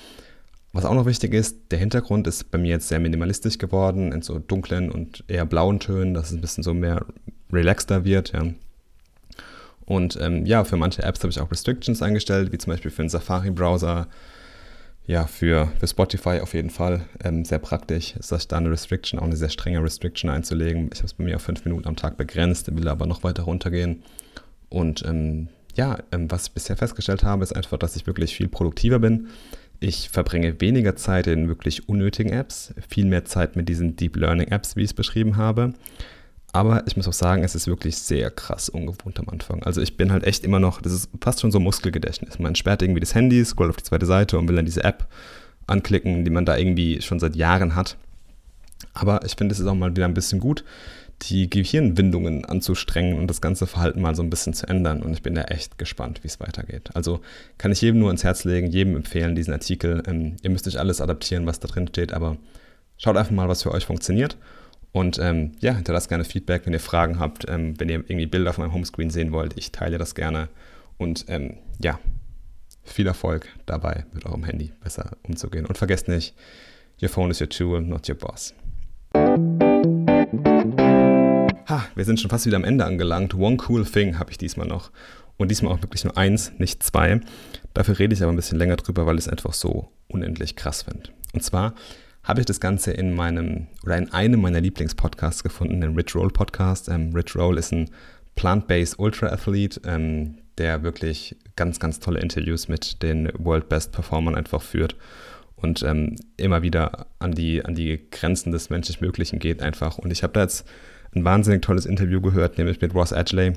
was 0.74 0.86
auch 0.86 0.94
noch 0.94 1.06
wichtig 1.06 1.34
ist, 1.34 1.58
der 1.72 1.80
Hintergrund 1.80 2.28
ist 2.28 2.52
bei 2.52 2.58
mir 2.58 2.70
jetzt 2.70 2.88
sehr 2.88 3.00
minimalistisch 3.00 3.58
geworden, 3.58 4.12
in 4.12 4.22
so 4.22 4.40
dunklen 4.40 4.92
und 4.92 5.24
eher 5.28 5.46
blauen 5.46 5.80
Tönen, 5.80 6.14
dass 6.14 6.28
es 6.28 6.34
ein 6.34 6.42
bisschen 6.42 6.64
so 6.64 6.74
mehr 6.74 7.06
relaxter 7.52 8.04
wird. 8.04 8.34
Ja. 8.34 8.48
Und 9.88 10.20
ähm, 10.22 10.46
ja, 10.46 10.66
für 10.66 10.76
manche 10.76 11.02
Apps 11.02 11.22
habe 11.22 11.32
ich 11.32 11.40
auch 11.40 11.50
Restrictions 11.50 12.02
eingestellt, 12.02 12.52
wie 12.52 12.58
zum 12.58 12.74
Beispiel 12.74 12.92
für 12.92 13.04
den 13.04 13.10
Safari-Browser. 13.10 14.08
Ja, 15.06 15.26
für, 15.26 15.72
für 15.80 15.88
Spotify 15.88 16.42
auf 16.42 16.54
jeden 16.54 16.70
Fall 16.70 17.06
ähm, 17.24 17.46
sehr 17.46 17.60
praktisch 17.60 18.14
ist 18.18 18.34
das 18.34 18.50
da 18.50 18.58
eine 18.58 18.70
Restriction, 18.70 19.18
auch 19.18 19.24
eine 19.24 19.38
sehr 19.38 19.48
strenge 19.48 19.82
Restriction 19.82 20.30
einzulegen. 20.30 20.90
Ich 20.92 21.00
habe 21.00 21.06
es 21.06 21.14
bei 21.14 21.24
mir 21.24 21.38
auf 21.38 21.42
fünf 21.44 21.64
Minuten 21.64 21.88
am 21.88 21.96
Tag 21.96 22.18
begrenzt, 22.18 22.76
will 22.76 22.90
aber 22.90 23.06
noch 23.06 23.24
weiter 23.24 23.44
runtergehen. 23.44 24.04
Und 24.68 25.06
ähm, 25.06 25.48
ja, 25.76 26.00
ähm, 26.12 26.30
was 26.30 26.48
ich 26.48 26.54
bisher 26.54 26.76
festgestellt 26.76 27.24
habe, 27.24 27.44
ist 27.44 27.56
einfach, 27.56 27.80
dass 27.80 27.96
ich 27.96 28.06
wirklich 28.06 28.36
viel 28.36 28.50
produktiver 28.50 29.00
bin. 29.00 29.30
Ich 29.80 30.10
verbringe 30.10 30.60
weniger 30.60 30.98
Zeit 30.98 31.28
in 31.28 31.48
wirklich 31.48 31.88
unnötigen 31.88 32.34
Apps, 32.34 32.74
viel 32.90 33.06
mehr 33.06 33.24
Zeit 33.24 33.56
mit 33.56 33.70
diesen 33.70 33.96
Deep 33.96 34.18
Learning 34.18 34.50
Apps, 34.50 34.76
wie 34.76 34.82
ich 34.82 34.90
es 34.90 34.94
beschrieben 34.94 35.38
habe. 35.38 35.74
Aber 36.54 36.86
ich 36.88 36.96
muss 36.96 37.08
auch 37.08 37.14
sagen, 37.14 37.44
es 37.44 37.56
ist 37.56 37.68
wirklich 37.68 37.98
sehr 37.98 38.32
krass 38.32 38.70
ungewohnt 38.70 39.20
am 39.20 39.30
Anfang. 39.30 39.64
Also 39.64 39.82
ich 39.82 39.98
bin 39.98 40.12
halt 40.12 40.24
echt 40.24 40.44
immer 40.44 40.60
noch, 40.60 40.82
das 40.82 40.94
ist 40.94 41.10
fast 41.22 41.42
schon 41.42 41.52
so 41.52 41.60
Muskelgedächtnis. 41.60 42.40
Man 42.40 42.56
sperrt 42.56 42.82
irgendwie 42.82 43.02
das 43.02 43.14
Handy, 43.14 43.44
scrollt 43.44 43.70
auf 43.70 43.78
die 43.78 43.84
zweite 43.84 44.06
Seite 44.06 44.38
und 44.38 44.48
will 44.48 44.56
dann 44.56 44.66
diese 44.66 44.84
App 44.84 45.08
anklicken, 45.68 46.24
die 46.24 46.32
man 46.32 46.46
da 46.46 46.58
irgendwie 46.58 47.02
schon 47.02 47.20
seit 47.20 47.36
Jahren 47.36 47.76
hat. 47.76 47.98
Aber 48.94 49.26
ich 49.26 49.36
finde, 49.36 49.54
es 49.54 49.60
ist 49.60 49.68
auch 49.68 49.76
mal 49.76 49.96
wieder 49.96 50.06
ein 50.06 50.14
bisschen 50.14 50.40
gut, 50.40 50.64
die 51.24 51.50
Gehirnwindungen 51.50 52.46
anzustrengen 52.46 53.18
und 53.20 53.28
das 53.28 53.42
ganze 53.42 53.66
Verhalten 53.68 54.02
mal 54.02 54.16
so 54.16 54.22
ein 54.22 54.30
bisschen 54.30 54.54
zu 54.54 54.68
ändern. 54.68 55.02
Und 55.02 55.14
ich 55.14 55.24
bin 55.24 55.36
da 55.36 55.44
echt 55.44 55.78
gespannt, 55.78 56.24
wie 56.24 56.28
es 56.28 56.40
weitergeht. 56.40 56.92
Also 56.94 57.22
kann 57.58 57.72
ich 57.72 57.82
jedem 57.82 58.00
nur 58.00 58.12
ins 58.12 58.24
Herz 58.24 58.44
legen, 58.44 58.68
jedem 58.68 58.96
empfehlen, 58.96 59.36
diesen 59.36 59.54
Artikel. 59.54 60.04
Ähm, 60.08 60.38
ihr 60.44 60.50
müsst 60.50 60.66
nicht 60.66 60.78
alles 60.78 61.02
adaptieren, 61.02 61.46
was 61.46 61.60
da 61.60 61.68
drin 61.68 61.88
steht, 61.88 62.14
aber 62.14 62.38
schaut 62.98 63.18
einfach 63.18 63.32
mal, 63.32 63.50
was 63.50 63.64
für 63.64 63.72
euch 63.72 63.86
funktioniert. 63.86 64.38
Und 64.92 65.20
ähm, 65.20 65.52
ja, 65.60 65.74
hinterlasst 65.74 66.10
gerne 66.10 66.24
Feedback, 66.24 66.66
wenn 66.66 66.74
ihr 66.74 66.80
Fragen 66.80 67.20
habt, 67.20 67.48
ähm, 67.48 67.80
wenn 67.80 67.90
ihr 67.90 68.00
irgendwie 68.00 68.26
Bilder 68.26 68.50
auf 68.50 68.58
meinem 68.58 68.74
Homescreen 68.74 69.10
sehen 69.10 69.32
wollt. 69.32 69.58
Ich 69.58 69.72
teile 69.72 69.98
das 69.98 70.16
gerne. 70.16 70.50
Und 70.98 71.26
ähm, 71.28 71.58
ja, 71.80 72.00
viel 72.84 73.08
Erfolg 73.08 73.48
dabei, 73.66 74.06
mit 74.14 74.26
eurem 74.26 74.44
Handy 74.44 74.72
besser 74.82 75.12
umzugehen. 75.24 75.66
Und 75.66 75.78
vergesst 75.78 76.08
nicht, 76.08 76.36
your 77.02 77.10
phone 77.10 77.30
is 77.30 77.42
your 77.42 77.50
tool, 77.50 77.82
not 77.82 78.10
your 78.10 78.16
boss. 78.16 78.54
Ha, 81.70 81.86
wir 81.96 82.06
sind 82.06 82.20
schon 82.20 82.30
fast 82.30 82.46
wieder 82.46 82.58
am 82.58 82.64
Ende 82.64 82.86
angelangt. 82.86 83.36
One 83.36 83.58
cool 83.68 83.86
thing 83.86 84.18
habe 84.18 84.32
ich 84.32 84.38
diesmal 84.38 84.68
noch. 84.68 84.92
Und 85.36 85.52
diesmal 85.52 85.74
auch 85.74 85.82
wirklich 85.84 86.04
nur 86.04 86.18
eins, 86.18 86.54
nicht 86.58 86.82
zwei. 86.82 87.22
Dafür 87.74 88.00
rede 88.00 88.14
ich 88.16 88.24
aber 88.24 88.32
ein 88.32 88.38
bisschen 88.38 88.58
länger 88.58 88.78
drüber, 88.78 89.06
weil 89.06 89.18
ich 89.18 89.26
es 89.26 89.30
einfach 89.30 89.54
so 89.54 89.92
unendlich 90.08 90.56
krass 90.56 90.84
finde. 90.84 91.12
Und 91.34 91.44
zwar 91.44 91.76
habe 92.28 92.42
ich 92.42 92.46
das 92.46 92.60
Ganze 92.60 92.92
in 92.92 93.16
meinem 93.16 93.68
oder 93.84 93.98
in 93.98 94.12
einem 94.12 94.42
meiner 94.42 94.60
Lieblingspodcasts 94.60 95.44
gefunden, 95.44 95.80
den 95.80 95.96
Rich 95.96 96.14
Roll 96.14 96.30
Podcast. 96.30 96.90
Ähm, 96.90 97.12
Rich 97.14 97.36
Roll 97.36 97.58
ist 97.58 97.72
ein 97.72 97.90
Plant-Based 98.36 99.00
Ultra 99.00 99.28
Athlete, 99.28 99.80
ähm, 99.86 100.40
der 100.58 100.84
wirklich 100.84 101.38
ganz, 101.56 101.80
ganz 101.80 102.02
tolle 102.02 102.20
Interviews 102.20 102.68
mit 102.68 103.02
den 103.02 103.32
World 103.38 103.70
Best 103.70 103.94
Performern 103.94 104.36
einfach 104.36 104.62
führt 104.62 104.98
und 105.56 105.84
ähm, 105.84 106.16
immer 106.36 106.62
wieder 106.62 107.08
an 107.20 107.32
die, 107.32 107.64
an 107.64 107.76
die 107.76 108.10
Grenzen 108.12 108.52
des 108.52 108.70
menschlich 108.70 109.00
Möglichen 109.00 109.40
geht 109.40 109.62
einfach. 109.62 109.98
Und 109.98 110.12
ich 110.12 110.22
habe 110.22 110.34
da 110.34 110.42
jetzt 110.42 110.68
ein 111.16 111.24
wahnsinnig 111.24 111.62
tolles 111.62 111.86
Interview 111.86 112.20
gehört, 112.20 112.58
nämlich 112.58 112.82
mit 112.82 112.94
Ross 112.94 113.14
Edgley. 113.14 113.54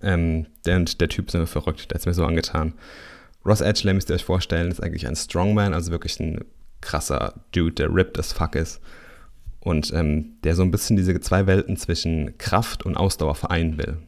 Ähm, 0.00 0.46
der, 0.64 0.78
der 0.80 1.08
Typ 1.08 1.26
ist 1.26 1.34
immer 1.34 1.48
verrückt, 1.48 1.90
der 1.90 1.96
hat 1.96 2.00
es 2.00 2.06
mir 2.06 2.14
so 2.14 2.24
angetan. 2.24 2.72
Ross 3.44 3.60
Edgley 3.60 3.94
müsst 3.94 4.10
ihr 4.10 4.14
euch 4.14 4.24
vorstellen, 4.24 4.70
ist 4.70 4.82
eigentlich 4.82 5.08
ein 5.08 5.16
Strongman, 5.16 5.74
also 5.74 5.90
wirklich 5.90 6.20
ein 6.20 6.44
krasser 6.80 7.34
Dude, 7.52 7.74
der 7.74 7.94
ripped 7.94 8.18
as 8.18 8.32
fuck 8.32 8.54
ist. 8.54 8.80
Und 9.60 9.92
ähm, 9.94 10.32
der 10.44 10.54
so 10.54 10.62
ein 10.62 10.70
bisschen 10.70 10.96
diese 10.96 11.18
zwei 11.20 11.46
Welten 11.46 11.76
zwischen 11.76 12.36
Kraft 12.36 12.84
und 12.84 12.96
Ausdauer 12.96 13.34
vereinen 13.34 13.78
will. 13.78 13.98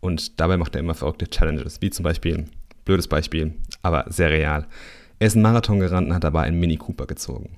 Und 0.00 0.40
dabei 0.40 0.56
macht 0.56 0.74
er 0.74 0.80
immer 0.80 0.94
verrückte 0.94 1.28
Challenges, 1.28 1.80
wie 1.80 1.90
zum 1.90 2.04
Beispiel, 2.04 2.44
blödes 2.84 3.08
Beispiel, 3.08 3.54
aber 3.82 4.04
sehr 4.08 4.30
real. 4.30 4.66
Er 5.18 5.26
ist 5.26 5.34
einen 5.34 5.42
Marathon 5.42 5.80
gerannt 5.80 6.08
und 6.08 6.14
hat 6.14 6.24
dabei 6.24 6.42
einen 6.42 6.60
Mini 6.60 6.76
Cooper 6.76 7.06
gezogen. 7.06 7.56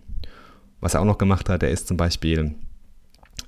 Was 0.81 0.95
er 0.95 1.01
auch 1.01 1.05
noch 1.05 1.19
gemacht 1.19 1.49
hat, 1.49 1.63
er 1.65 1.71
ist 1.71 1.89
zum 1.89 1.97
Beispiel 1.97 2.55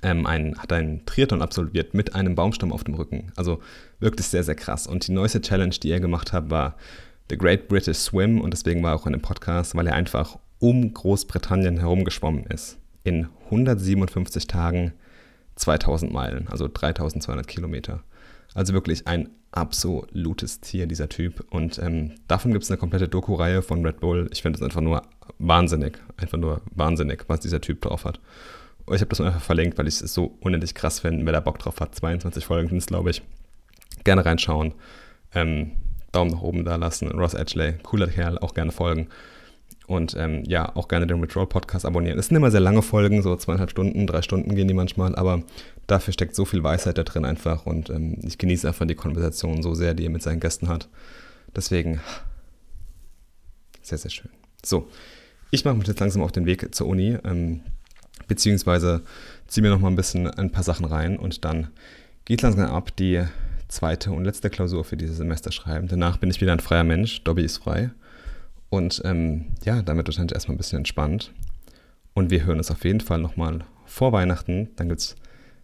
ähm, 0.03 0.25
ein, 0.25 0.57
hat 0.57 0.73
einen 0.73 1.05
Triathlon 1.05 1.41
absolviert 1.41 1.93
mit 1.93 2.15
einem 2.15 2.35
Baumstamm 2.35 2.73
auf 2.73 2.83
dem 2.83 2.95
Rücken. 2.95 3.31
Also 3.35 3.61
wirklich 3.99 4.27
sehr, 4.27 4.43
sehr 4.43 4.55
krass. 4.55 4.87
Und 4.87 5.07
die 5.07 5.13
neueste 5.13 5.41
Challenge, 5.41 5.75
die 5.81 5.91
er 5.91 5.99
gemacht 5.99 6.33
hat, 6.33 6.49
war 6.49 6.75
The 7.29 7.37
Great 7.37 7.67
British 7.67 7.97
Swim 7.97 8.41
und 8.41 8.51
deswegen 8.51 8.83
war 8.83 8.91
er 8.91 8.95
auch 8.95 9.05
in 9.05 9.13
dem 9.13 9.21
Podcast, 9.21 9.75
weil 9.75 9.87
er 9.87 9.95
einfach 9.95 10.37
um 10.61 10.93
Großbritannien 10.93 11.77
herumgeschwommen 11.77 12.45
ist. 12.45 12.77
In 13.03 13.27
157 13.45 14.47
Tagen 14.47 14.93
2000 15.55 16.13
Meilen, 16.13 16.47
also 16.47 16.69
3200 16.71 17.47
Kilometer. 17.47 18.03
Also 18.53 18.73
wirklich 18.73 19.07
ein 19.07 19.29
absolutes 19.51 20.61
Tier, 20.61 20.85
dieser 20.85 21.09
Typ. 21.09 21.45
Und 21.49 21.79
ähm, 21.79 22.11
davon 22.27 22.51
gibt 22.51 22.63
es 22.63 22.71
eine 22.71 22.77
komplette 22.77 23.07
Doku-Reihe 23.07 23.61
von 23.61 23.85
Red 23.85 23.99
Bull. 23.99 24.29
Ich 24.31 24.41
finde 24.41 24.57
es 24.57 24.63
einfach 24.63 24.81
nur 24.81 25.01
wahnsinnig, 25.39 25.97
einfach 26.17 26.37
nur 26.37 26.61
wahnsinnig, 26.75 27.25
was 27.27 27.39
dieser 27.39 27.59
Typ 27.59 27.81
drauf 27.81 28.05
hat. 28.05 28.19
Ich 28.91 29.01
habe 29.01 29.09
das 29.09 29.21
einfach 29.21 29.41
verlinkt, 29.41 29.77
weil 29.77 29.87
ich 29.87 30.01
es 30.01 30.13
so 30.13 30.37
unendlich 30.41 30.75
krass 30.75 30.99
finde. 30.99 31.25
Wer 31.25 31.33
da 31.33 31.39
Bock 31.39 31.59
drauf 31.59 31.79
hat, 31.79 31.95
22 31.95 32.45
Folgen 32.45 32.69
sind 32.69 32.77
es, 32.77 32.87
glaube 32.87 33.09
ich. 33.09 33.21
Gerne 34.03 34.25
reinschauen. 34.25 34.73
Ähm, 35.33 35.71
Daumen 36.11 36.31
nach 36.31 36.41
oben 36.41 36.65
da 36.65 36.75
lassen. 36.75 37.07
Ross 37.11 37.33
Edgley, 37.33 37.75
cooler 37.83 38.07
Kerl, 38.07 38.37
auch 38.37 38.53
gerne 38.53 38.71
folgen. 38.71 39.07
Und 39.87 40.15
ähm, 40.17 40.43
ja, 40.45 40.73
auch 40.75 40.87
gerne 40.87 41.07
den 41.07 41.21
Withdrawal 41.21 41.47
Podcast 41.47 41.85
abonnieren. 41.85 42.17
Es 42.17 42.27
sind 42.27 42.37
immer 42.37 42.51
sehr 42.51 42.59
lange 42.59 42.81
Folgen, 42.81 43.21
so 43.21 43.35
zweieinhalb 43.35 43.71
Stunden, 43.71 44.07
drei 44.07 44.21
Stunden 44.21 44.55
gehen 44.55 44.67
die 44.67 44.73
manchmal, 44.73 45.15
aber 45.15 45.43
dafür 45.87 46.13
steckt 46.13 46.35
so 46.35 46.45
viel 46.45 46.63
Weisheit 46.63 46.97
da 46.97 47.03
drin 47.03 47.25
einfach 47.25 47.65
und 47.65 47.89
ähm, 47.89 48.17
ich 48.23 48.37
genieße 48.37 48.67
einfach 48.67 48.87
die 48.87 48.95
Konversation 48.95 49.61
so 49.61 49.73
sehr, 49.73 49.93
die 49.93 50.05
er 50.05 50.09
mit 50.09 50.21
seinen 50.21 50.39
Gästen 50.39 50.69
hat. 50.69 50.87
Deswegen 51.55 51.99
sehr, 53.81 53.97
sehr 53.97 54.11
schön. 54.11 54.31
So, 54.63 54.87
ich 55.49 55.65
mache 55.65 55.75
mich 55.75 55.87
jetzt 55.87 55.99
langsam 55.99 56.21
auf 56.21 56.31
den 56.31 56.45
Weg 56.45 56.73
zur 56.73 56.87
Uni, 56.87 57.17
ähm, 57.25 57.61
beziehungsweise 58.27 59.01
ziehe 59.47 59.63
mir 59.63 59.69
noch 59.69 59.81
mal 59.81 59.89
ein 59.89 59.95
bisschen 59.95 60.27
ein 60.27 60.51
paar 60.51 60.63
Sachen 60.63 60.85
rein 60.85 61.17
und 61.17 61.43
dann 61.43 61.67
geht 62.23 62.41
langsam 62.41 62.71
ab, 62.71 62.95
die 62.95 63.23
zweite 63.67 64.11
und 64.11 64.23
letzte 64.23 64.49
Klausur 64.49 64.85
für 64.85 64.95
dieses 64.95 65.17
Semester 65.17 65.51
schreiben. 65.51 65.87
Danach 65.87 66.17
bin 66.17 66.29
ich 66.29 66.39
wieder 66.39 66.53
ein 66.53 66.59
freier 66.59 66.83
Mensch, 66.83 67.23
Dobby 67.23 67.43
ist 67.43 67.57
frei. 67.57 67.91
Und 68.71 69.01
ähm, 69.03 69.47
ja, 69.65 69.81
damit 69.81 70.07
wahrscheinlich 70.07 70.33
erstmal 70.33 70.55
ein 70.55 70.57
bisschen 70.57 70.77
entspannt. 70.77 71.33
Und 72.13 72.31
wir 72.31 72.45
hören 72.45 72.57
uns 72.57 72.71
auf 72.71 72.85
jeden 72.85 73.01
Fall 73.01 73.19
nochmal 73.19 73.65
vor 73.85 74.13
Weihnachten. 74.13 74.69
Dann 74.77 74.87
gibt 74.87 75.01
es 75.01 75.15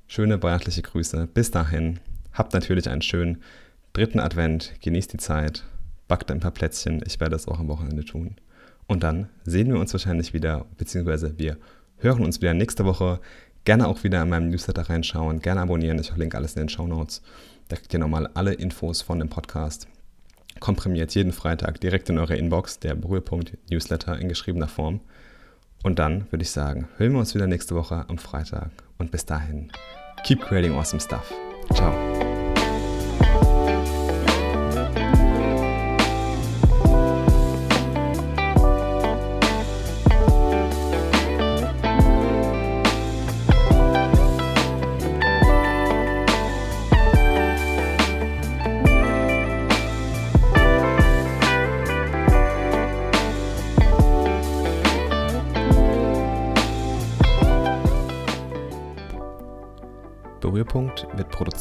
schöne 0.07 0.43
weihnachtliche 0.43 0.81
Grüße. 0.81 1.25
Bis 1.33 1.49
dahin, 1.49 2.01
habt 2.33 2.53
natürlich 2.53 2.89
einen 2.89 3.01
schönen 3.01 3.41
dritten 3.93 4.19
Advent, 4.19 4.73
genießt 4.81 5.13
die 5.13 5.17
Zeit, 5.17 5.63
backt 6.09 6.29
ein 6.31 6.41
paar 6.41 6.51
Plätzchen. 6.51 7.01
Ich 7.07 7.21
werde 7.21 7.31
das 7.31 7.47
auch 7.47 7.59
am 7.59 7.69
Wochenende 7.69 8.03
tun. 8.03 8.35
Und 8.87 9.03
dann 9.03 9.29
sehen 9.45 9.69
wir 9.69 9.79
uns 9.79 9.93
wahrscheinlich 9.93 10.33
wieder, 10.33 10.65
beziehungsweise 10.77 11.39
wir 11.39 11.55
hören 11.99 12.25
uns 12.25 12.41
wieder 12.41 12.53
nächste 12.53 12.83
Woche. 12.83 13.21
Gerne 13.63 13.87
auch 13.87 14.03
wieder 14.03 14.21
in 14.21 14.29
meinem 14.29 14.49
Newsletter 14.49 14.89
reinschauen, 14.89 15.39
gerne 15.39 15.61
abonnieren. 15.61 15.99
Ich 15.99 16.09
verlinke 16.09 16.35
alles 16.35 16.55
in 16.55 16.63
den 16.63 16.69
Show 16.69 16.87
Notes. 16.87 17.21
Da 17.69 17.77
kriegt 17.77 17.93
ihr 17.93 17.99
nochmal 17.99 18.29
alle 18.33 18.53
Infos 18.53 19.01
von 19.01 19.19
dem 19.19 19.29
Podcast 19.29 19.87
komprimiert 20.59 21.13
jeden 21.15 21.31
Freitag 21.31 21.79
direkt 21.81 22.09
in 22.09 22.17
eure 22.17 22.35
Inbox, 22.35 22.79
der 22.79 22.95
Berührpunkt 22.95 23.57
Newsletter 23.69 24.19
in 24.19 24.29
geschriebener 24.29 24.67
Form. 24.67 25.01
Und 25.83 25.99
dann 25.99 26.31
würde 26.31 26.43
ich 26.43 26.51
sagen, 26.51 26.87
hören 26.97 27.13
wir 27.13 27.19
uns 27.19 27.35
wieder 27.35 27.47
nächste 27.47 27.75
Woche 27.75 28.05
am 28.07 28.17
Freitag. 28.17 28.71
Und 28.97 29.11
bis 29.11 29.25
dahin, 29.25 29.71
keep 30.25 30.41
creating 30.41 30.73
awesome 30.73 30.99
stuff. 30.99 31.31
Ciao. 31.73 32.06